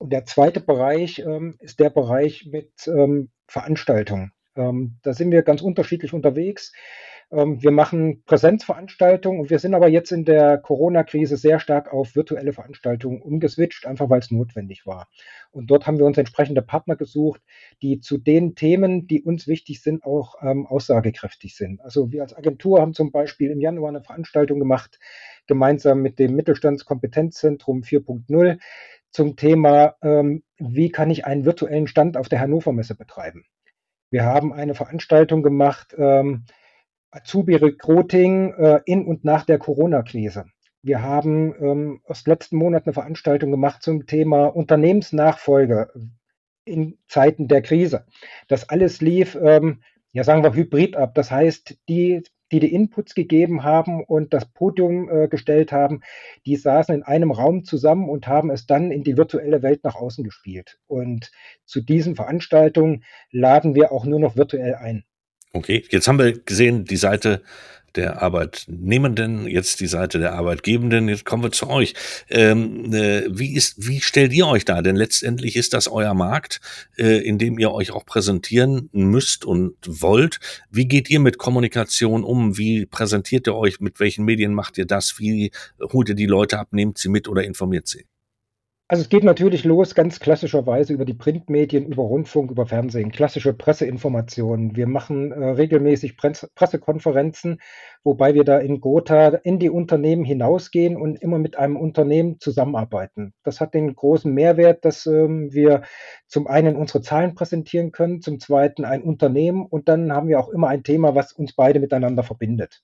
Und 0.00 0.14
der 0.14 0.24
zweite 0.24 0.60
Bereich 0.60 1.18
ähm, 1.18 1.56
ist 1.58 1.78
der 1.78 1.90
Bereich 1.90 2.48
mit 2.50 2.72
ähm, 2.86 3.28
Veranstaltungen. 3.46 4.32
Ähm, 4.56 4.96
da 5.02 5.12
sind 5.12 5.30
wir 5.30 5.42
ganz 5.42 5.60
unterschiedlich 5.60 6.14
unterwegs. 6.14 6.72
Ähm, 7.30 7.62
wir 7.62 7.70
machen 7.70 8.22
Präsenzveranstaltungen 8.24 9.42
und 9.42 9.50
wir 9.50 9.58
sind 9.58 9.74
aber 9.74 9.88
jetzt 9.88 10.10
in 10.10 10.24
der 10.24 10.56
Corona-Krise 10.56 11.36
sehr 11.36 11.60
stark 11.60 11.92
auf 11.92 12.16
virtuelle 12.16 12.54
Veranstaltungen 12.54 13.20
umgeswitcht, 13.20 13.84
einfach 13.84 14.08
weil 14.08 14.20
es 14.20 14.30
notwendig 14.30 14.86
war. 14.86 15.06
Und 15.50 15.70
dort 15.70 15.86
haben 15.86 15.98
wir 15.98 16.06
uns 16.06 16.16
entsprechende 16.16 16.62
Partner 16.62 16.96
gesucht, 16.96 17.42
die 17.82 18.00
zu 18.00 18.16
den 18.16 18.54
Themen, 18.54 19.06
die 19.06 19.22
uns 19.22 19.46
wichtig 19.46 19.82
sind, 19.82 20.02
auch 20.02 20.36
ähm, 20.40 20.66
aussagekräftig 20.66 21.56
sind. 21.56 21.82
Also 21.82 22.10
wir 22.10 22.22
als 22.22 22.34
Agentur 22.34 22.80
haben 22.80 22.94
zum 22.94 23.12
Beispiel 23.12 23.50
im 23.50 23.60
Januar 23.60 23.90
eine 23.90 24.02
Veranstaltung 24.02 24.60
gemacht, 24.60 24.98
gemeinsam 25.46 26.00
mit 26.00 26.18
dem 26.18 26.34
Mittelstandskompetenzzentrum 26.36 27.82
4.0 27.82 28.58
zum 29.12 29.36
Thema, 29.36 29.96
ähm, 30.02 30.42
wie 30.58 30.90
kann 30.90 31.10
ich 31.10 31.24
einen 31.24 31.44
virtuellen 31.44 31.86
Stand 31.86 32.16
auf 32.16 32.28
der 32.28 32.40
Hannover 32.40 32.72
Messe 32.72 32.94
betreiben. 32.94 33.44
Wir 34.10 34.24
haben 34.24 34.52
eine 34.52 34.74
Veranstaltung 34.74 35.42
gemacht, 35.42 35.94
ähm, 35.96 36.44
Azubi 37.10 37.56
Recruiting 37.56 38.52
äh, 38.54 38.80
in 38.84 39.04
und 39.04 39.24
nach 39.24 39.44
der 39.44 39.58
Corona-Krise. 39.58 40.46
Wir 40.82 41.02
haben 41.02 41.54
ähm, 41.60 42.00
aus 42.04 42.26
letzten 42.26 42.56
Monat 42.56 42.86
eine 42.86 42.94
Veranstaltung 42.94 43.50
gemacht 43.50 43.82
zum 43.82 44.06
Thema 44.06 44.46
Unternehmensnachfolge 44.46 45.92
in 46.64 46.98
Zeiten 47.06 47.48
der 47.48 47.62
Krise. 47.62 48.06
Das 48.48 48.68
alles 48.68 49.00
lief, 49.00 49.36
ähm, 49.40 49.82
ja 50.12 50.24
sagen 50.24 50.42
wir, 50.42 50.54
hybrid 50.54 50.96
ab. 50.96 51.14
Das 51.14 51.30
heißt, 51.30 51.78
die 51.88 52.22
die 52.52 52.60
die 52.60 52.72
Inputs 52.72 53.14
gegeben 53.14 53.62
haben 53.62 54.04
und 54.04 54.32
das 54.32 54.46
Podium 54.46 55.08
äh, 55.08 55.28
gestellt 55.28 55.72
haben, 55.72 56.00
die 56.46 56.56
saßen 56.56 56.94
in 56.94 57.02
einem 57.02 57.30
Raum 57.30 57.64
zusammen 57.64 58.08
und 58.08 58.26
haben 58.26 58.50
es 58.50 58.66
dann 58.66 58.90
in 58.90 59.04
die 59.04 59.16
virtuelle 59.16 59.62
Welt 59.62 59.84
nach 59.84 59.94
außen 59.94 60.24
gespielt. 60.24 60.78
Und 60.86 61.30
zu 61.64 61.80
diesen 61.80 62.16
Veranstaltungen 62.16 63.04
laden 63.30 63.74
wir 63.74 63.92
auch 63.92 64.04
nur 64.04 64.20
noch 64.20 64.36
virtuell 64.36 64.74
ein. 64.74 65.04
Okay, 65.52 65.84
jetzt 65.90 66.06
haben 66.06 66.18
wir 66.18 66.32
gesehen, 66.40 66.84
die 66.84 66.96
Seite 66.96 67.42
der 67.96 68.22
Arbeitnehmenden, 68.22 69.46
jetzt 69.46 69.80
die 69.80 69.86
Seite 69.86 70.18
der 70.18 70.34
Arbeitgebenden. 70.34 71.08
Jetzt 71.08 71.24
kommen 71.24 71.42
wir 71.42 71.52
zu 71.52 71.68
euch. 71.68 71.94
Ähm, 72.28 72.92
äh, 72.92 73.24
wie, 73.28 73.54
ist, 73.54 73.86
wie 73.86 74.00
stellt 74.00 74.32
ihr 74.32 74.46
euch 74.46 74.64
da? 74.64 74.82
Denn 74.82 74.96
letztendlich 74.96 75.56
ist 75.56 75.72
das 75.74 75.88
euer 75.88 76.14
Markt, 76.14 76.60
äh, 76.98 77.18
in 77.18 77.38
dem 77.38 77.58
ihr 77.58 77.72
euch 77.72 77.92
auch 77.92 78.04
präsentieren 78.04 78.88
müsst 78.92 79.44
und 79.44 79.74
wollt. 79.86 80.40
Wie 80.70 80.86
geht 80.86 81.10
ihr 81.10 81.20
mit 81.20 81.38
Kommunikation 81.38 82.24
um? 82.24 82.58
Wie 82.58 82.86
präsentiert 82.86 83.46
ihr 83.46 83.54
euch? 83.54 83.80
Mit 83.80 84.00
welchen 84.00 84.24
Medien 84.24 84.54
macht 84.54 84.78
ihr 84.78 84.86
das? 84.86 85.18
Wie 85.18 85.50
holt 85.80 86.08
ihr 86.08 86.14
die 86.14 86.26
Leute 86.26 86.58
ab? 86.58 86.68
Nehmt 86.72 86.98
sie 86.98 87.08
mit 87.08 87.28
oder 87.28 87.44
informiert 87.44 87.88
sie? 87.88 88.09
Also 88.90 89.02
es 89.02 89.08
geht 89.08 89.22
natürlich 89.22 89.62
los 89.62 89.94
ganz 89.94 90.18
klassischerweise 90.18 90.92
über 90.92 91.04
die 91.04 91.14
Printmedien, 91.14 91.86
über 91.86 92.02
Rundfunk, 92.02 92.50
über 92.50 92.66
Fernsehen, 92.66 93.12
klassische 93.12 93.54
Presseinformationen. 93.54 94.74
Wir 94.74 94.88
machen 94.88 95.30
äh, 95.30 95.50
regelmäßig 95.50 96.16
Presse 96.16 96.48
Pressekonferenzen, 96.56 97.60
wobei 98.02 98.34
wir 98.34 98.42
da 98.42 98.58
in 98.58 98.80
Gotha 98.80 99.28
in 99.28 99.60
die 99.60 99.70
Unternehmen 99.70 100.24
hinausgehen 100.24 100.96
und 100.96 101.22
immer 101.22 101.38
mit 101.38 101.56
einem 101.56 101.76
Unternehmen 101.76 102.40
zusammenarbeiten. 102.40 103.32
Das 103.44 103.60
hat 103.60 103.74
den 103.74 103.94
großen 103.94 104.34
Mehrwert, 104.34 104.84
dass 104.84 105.06
ähm, 105.06 105.52
wir 105.52 105.82
zum 106.26 106.48
einen 106.48 106.74
unsere 106.74 107.00
Zahlen 107.00 107.36
präsentieren 107.36 107.92
können, 107.92 108.22
zum 108.22 108.40
zweiten 108.40 108.84
ein 108.84 109.04
Unternehmen 109.04 109.66
und 109.66 109.88
dann 109.88 110.10
haben 110.10 110.26
wir 110.26 110.40
auch 110.40 110.48
immer 110.48 110.66
ein 110.66 110.82
Thema, 110.82 111.14
was 111.14 111.32
uns 111.32 111.54
beide 111.54 111.78
miteinander 111.78 112.24
verbindet. 112.24 112.82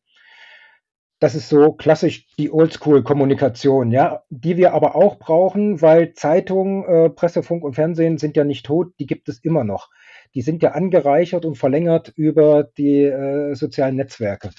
Das 1.19 1.35
ist 1.35 1.49
so 1.49 1.73
klassisch 1.73 2.27
die 2.39 2.53
Oldschool-Kommunikation, 2.53 3.91
ja, 3.91 4.23
die 4.29 4.59
wir 4.59 4.75
aber 4.75 4.95
auch 4.95 5.19
brauchen, 5.19 5.81
weil 5.81 6.13
Zeitungen, 6.13 6.85
äh, 6.85 7.11
Presse, 7.11 7.43
Funk 7.43 7.65
und 7.65 7.73
Fernsehen 7.73 8.19
sind 8.19 8.37
ja 8.37 8.45
nicht 8.45 8.67
tot, 8.67 8.93
die 8.99 9.07
gibt 9.07 9.31
es 9.31 9.39
immer 9.39 9.65
noch. 9.65 9.89
Die 10.35 10.43
sind 10.43 10.63
ja 10.63 10.73
angereichert 10.73 11.47
und 11.47 11.57
verlängert 11.57 12.13
über 12.17 12.65
die 12.65 13.05
äh, 13.05 13.55
sozialen 13.55 13.97
Netzwerke. 13.97 14.51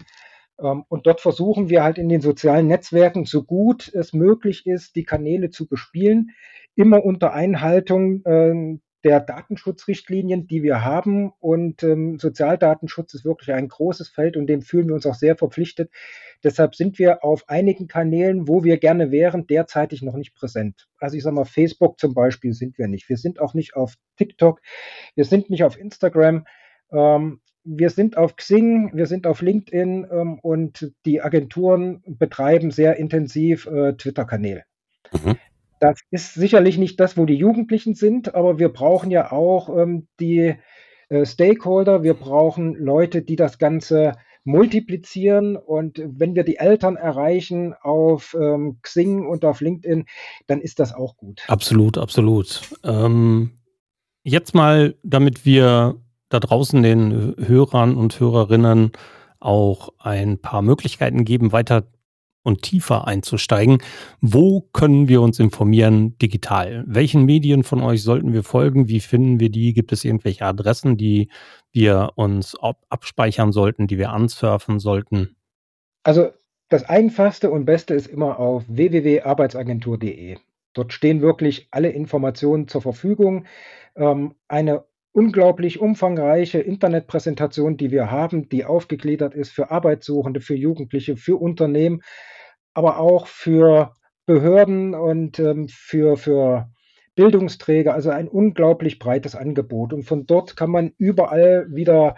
Ähm, 0.59 0.83
und 0.87 1.05
dort 1.05 1.21
versuchen 1.21 1.69
wir 1.69 1.83
halt 1.83 1.99
in 1.99 2.09
den 2.09 2.21
sozialen 2.21 2.65
Netzwerken, 2.65 3.25
so 3.25 3.43
gut 3.43 3.91
es 3.93 4.13
möglich 4.13 4.65
ist, 4.65 4.95
die 4.95 5.03
Kanäle 5.03 5.51
zu 5.51 5.67
bespielen, 5.67 6.31
immer 6.75 7.05
unter 7.05 7.33
Einhaltung 7.33 8.23
äh, 8.25 8.79
der 9.03 9.19
Datenschutzrichtlinien, 9.19 10.47
die 10.47 10.63
wir 10.63 10.83
haben. 10.83 11.31
Und 11.39 11.83
ähm, 11.83 12.17
Sozialdatenschutz 12.19 13.13
ist 13.13 13.25
wirklich 13.25 13.53
ein 13.53 13.67
großes 13.67 14.09
Feld 14.09 14.37
und 14.37 14.47
dem 14.47 14.61
fühlen 14.61 14.87
wir 14.87 14.95
uns 14.95 15.05
auch 15.05 15.15
sehr 15.15 15.35
verpflichtet. 15.35 15.91
Deshalb 16.43 16.75
sind 16.75 16.99
wir 16.99 17.23
auf 17.23 17.49
einigen 17.49 17.87
Kanälen, 17.87 18.47
wo 18.47 18.63
wir 18.63 18.77
gerne 18.77 19.11
wären, 19.11 19.47
derzeitig 19.47 20.01
noch 20.01 20.15
nicht 20.15 20.35
präsent. 20.35 20.87
Also 20.99 21.17
ich 21.17 21.23
sage 21.23 21.35
mal, 21.35 21.45
Facebook 21.45 21.99
zum 21.99 22.13
Beispiel 22.13 22.53
sind 22.53 22.77
wir 22.77 22.87
nicht. 22.87 23.09
Wir 23.09 23.17
sind 23.17 23.39
auch 23.39 23.53
nicht 23.53 23.75
auf 23.75 23.95
TikTok. 24.17 24.61
Wir 25.15 25.25
sind 25.25 25.49
nicht 25.49 25.63
auf 25.63 25.77
Instagram. 25.77 26.45
Ähm, 26.91 27.41
wir 27.69 27.89
sind 27.89 28.15
auf 28.15 28.37
Xing, 28.37 28.91
wir 28.95 29.07
sind 29.07 29.27
auf 29.27 29.41
LinkedIn 29.41 30.07
ähm, 30.09 30.39
und 30.39 30.93
die 31.05 31.21
Agenturen 31.21 32.01
betreiben 32.05 32.71
sehr 32.71 32.95
intensiv 32.95 33.65
äh, 33.67 33.93
Twitter-Kanäle. 33.93 34.63
Mhm. 35.11 35.37
Das 35.79 35.99
ist 36.11 36.33
sicherlich 36.33 36.77
nicht 36.77 36.99
das, 36.99 37.17
wo 37.17 37.25
die 37.25 37.35
Jugendlichen 37.35 37.93
sind, 37.93 38.35
aber 38.35 38.59
wir 38.59 38.69
brauchen 38.69 39.11
ja 39.11 39.31
auch 39.31 39.75
ähm, 39.75 40.07
die 40.19 40.55
äh, 41.09 41.25
Stakeholder, 41.25 42.03
wir 42.03 42.13
brauchen 42.13 42.75
Leute, 42.75 43.21
die 43.21 43.35
das 43.35 43.57
Ganze 43.57 44.13
multiplizieren 44.43 45.57
und 45.57 46.01
wenn 46.05 46.33
wir 46.33 46.43
die 46.43 46.55
Eltern 46.55 46.95
erreichen 46.95 47.73
auf 47.73 48.35
ähm, 48.39 48.77
Xing 48.81 49.27
und 49.27 49.43
auf 49.43 49.59
LinkedIn, 49.59 50.05
dann 50.47 50.61
ist 50.61 50.79
das 50.79 50.93
auch 50.93 51.17
gut. 51.17 51.43
Absolut, 51.47 51.97
absolut. 51.97 52.61
Ähm, 52.83 53.51
jetzt 54.23 54.55
mal, 54.55 54.95
damit 55.03 55.45
wir 55.45 55.95
da 56.29 56.39
draußen 56.39 56.81
den 56.81 57.35
Hörern 57.37 57.95
und 57.95 58.19
Hörerinnen 58.19 58.93
auch 59.39 59.89
ein 59.99 60.39
paar 60.39 60.61
Möglichkeiten 60.61 61.25
geben, 61.25 61.51
weiter 61.51 61.83
und 62.47 62.61
tiefer 62.61 63.07
einzusteigen. 63.07 63.79
Wo 64.21 64.61
können 64.61 65.09
wir 65.09 65.21
uns 65.21 65.37
informieren 65.37 66.17
digital? 66.17 66.85
Welchen 66.87 67.25
Medien 67.25 67.63
von 67.63 67.81
euch 67.81 68.01
sollten 68.01 68.31
wir 68.31 68.43
folgen? 68.43 68.87
Wie 68.87 69.01
finden 69.01 69.41
wir 69.41 69.49
die? 69.49 69.73
Gibt 69.73 69.91
es 69.91 70.05
irgendwelche 70.05 70.45
Adressen, 70.45 70.95
die 70.95 71.29
wir 71.73 72.13
uns 72.15 72.55
abspeichern 72.89 73.51
sollten, 73.51 73.87
die 73.87 73.97
wir 73.97 74.11
ansurfen 74.11 74.79
sollten? 74.79 75.35
Also 76.03 76.29
das 76.69 76.87
einfachste 76.87 77.51
und 77.51 77.65
beste 77.65 77.93
ist 77.93 78.07
immer 78.07 78.39
auf 78.39 78.63
www.arbeitsagentur.de. 78.67 80.37
Dort 80.73 80.93
stehen 80.93 81.21
wirklich 81.21 81.67
alle 81.71 81.89
Informationen 81.89 82.69
zur 82.69 82.81
Verfügung. 82.81 83.45
Ähm, 83.95 84.35
eine 84.47 84.85
unglaublich 85.11 85.81
umfangreiche 85.81 86.59
Internetpräsentation, 86.59 87.75
die 87.75 87.91
wir 87.91 88.09
haben, 88.09 88.47
die 88.47 88.63
aufgegliedert 88.63 89.33
ist 89.33 89.51
für 89.51 89.71
Arbeitssuchende, 89.71 90.39
für 90.39 90.55
Jugendliche, 90.55 91.17
für 91.17 91.35
Unternehmen 91.35 92.03
aber 92.77 92.99
auch 92.99 93.25
für 93.25 93.95
Behörden 94.27 94.93
und 94.93 95.39
ähm, 95.39 95.67
für, 95.67 96.15
für 96.15 96.69
Bildungsträger, 97.15 97.95
also 97.95 98.11
ein 98.11 98.27
unglaublich 98.27 98.99
breites 98.99 99.35
Angebot. 99.35 99.93
Und 99.93 100.03
von 100.03 100.27
dort 100.27 100.55
kann 100.55 100.69
man 100.69 100.93
überall 100.99 101.65
wieder 101.71 102.17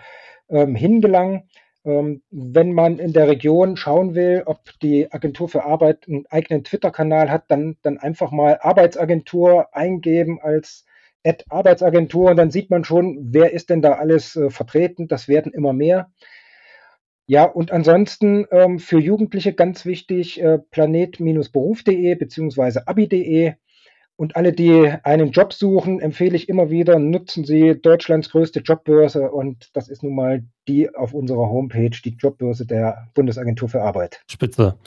ähm, 0.49 0.75
hingelangen. 0.75 1.43
Ähm, 1.85 2.23
wenn 2.29 2.73
man 2.73 2.99
in 2.99 3.13
der 3.13 3.29
Region 3.29 3.77
schauen 3.77 4.15
will, 4.15 4.43
ob 4.47 4.59
die 4.81 5.09
Agentur 5.13 5.47
für 5.47 5.63
Arbeit 5.63 6.09
einen 6.09 6.25
eigenen 6.29 6.65
Twitter-Kanal 6.65 7.31
hat, 7.31 7.45
dann, 7.47 7.77
dann 7.81 7.97
einfach 7.97 8.31
mal 8.31 8.59
Arbeitsagentur 8.61 9.73
eingeben 9.73 10.41
als 10.41 10.85
Ad 11.23 11.45
Arbeitsagentur 11.47 12.31
und 12.31 12.37
dann 12.37 12.51
sieht 12.51 12.69
man 12.69 12.83
schon, 12.83 13.29
wer 13.31 13.53
ist 13.53 13.69
denn 13.69 13.81
da 13.81 13.93
alles 13.93 14.35
äh, 14.35 14.49
vertreten. 14.49 15.07
Das 15.07 15.29
werden 15.29 15.53
immer 15.53 15.71
mehr. 15.71 16.11
Ja, 17.29 17.43
und 17.43 17.71
ansonsten 17.71 18.47
ähm, 18.49 18.79
für 18.79 18.97
Jugendliche 18.97 19.53
ganz 19.53 19.85
wichtig, 19.85 20.41
äh, 20.41 20.57
planet-beruf.de 20.57 22.15
bzw. 22.15 22.79
abi.de. 22.87 23.53
Und 24.15 24.35
alle, 24.35 24.51
die 24.51 24.91
einen 25.03 25.29
Job 25.29 25.53
suchen, 25.53 25.99
empfehle 25.99 26.35
ich 26.35 26.49
immer 26.49 26.71
wieder, 26.71 26.97
nutzen 26.97 27.45
Sie 27.45 27.79
Deutschlands 27.79 28.31
größte 28.31 28.61
Jobbörse 28.61 29.29
und 29.29 29.69
das 29.73 29.89
ist 29.89 30.01
nun 30.01 30.15
mal 30.15 30.43
die 30.67 30.93
auf 30.95 31.13
unserer 31.13 31.51
Homepage, 31.51 31.91
die 32.03 32.17
Jobbörse 32.17 32.65
der 32.65 33.09
Bundesagentur 33.13 33.69
für 33.69 33.83
Arbeit. 33.83 34.23
Spitze. 34.27 34.79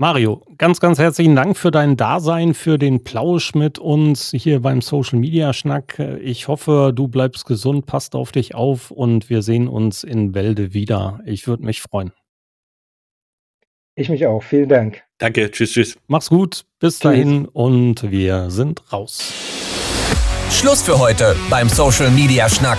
Mario, 0.00 0.44
ganz, 0.58 0.78
ganz 0.78 1.00
herzlichen 1.00 1.34
Dank 1.34 1.56
für 1.56 1.72
dein 1.72 1.96
Dasein, 1.96 2.54
für 2.54 2.78
den 2.78 3.02
Plausch 3.02 3.56
mit 3.56 3.80
uns 3.80 4.30
hier 4.30 4.60
beim 4.60 4.80
Social 4.80 5.18
Media 5.18 5.52
Schnack. 5.52 5.98
Ich 6.22 6.46
hoffe, 6.46 6.92
du 6.94 7.08
bleibst 7.08 7.46
gesund, 7.46 7.86
passt 7.86 8.14
auf 8.14 8.30
dich 8.30 8.54
auf 8.54 8.92
und 8.92 9.28
wir 9.28 9.42
sehen 9.42 9.66
uns 9.66 10.04
in 10.04 10.36
Wälde 10.36 10.72
wieder. 10.72 11.18
Ich 11.26 11.48
würde 11.48 11.64
mich 11.64 11.82
freuen. 11.82 12.12
Ich 13.96 14.08
mich 14.08 14.24
auch. 14.24 14.40
Vielen 14.40 14.68
Dank. 14.68 15.02
Danke. 15.18 15.50
Tschüss, 15.50 15.72
tschüss. 15.72 15.98
Mach's 16.06 16.28
gut. 16.28 16.64
Bis 16.78 17.00
dahin 17.00 17.46
und 17.46 18.08
wir 18.08 18.50
sind 18.50 18.92
raus. 18.92 19.32
Schluss 20.52 20.80
für 20.80 21.00
heute 21.00 21.34
beim 21.50 21.68
Social 21.68 22.12
Media 22.12 22.48
Schnack. 22.48 22.78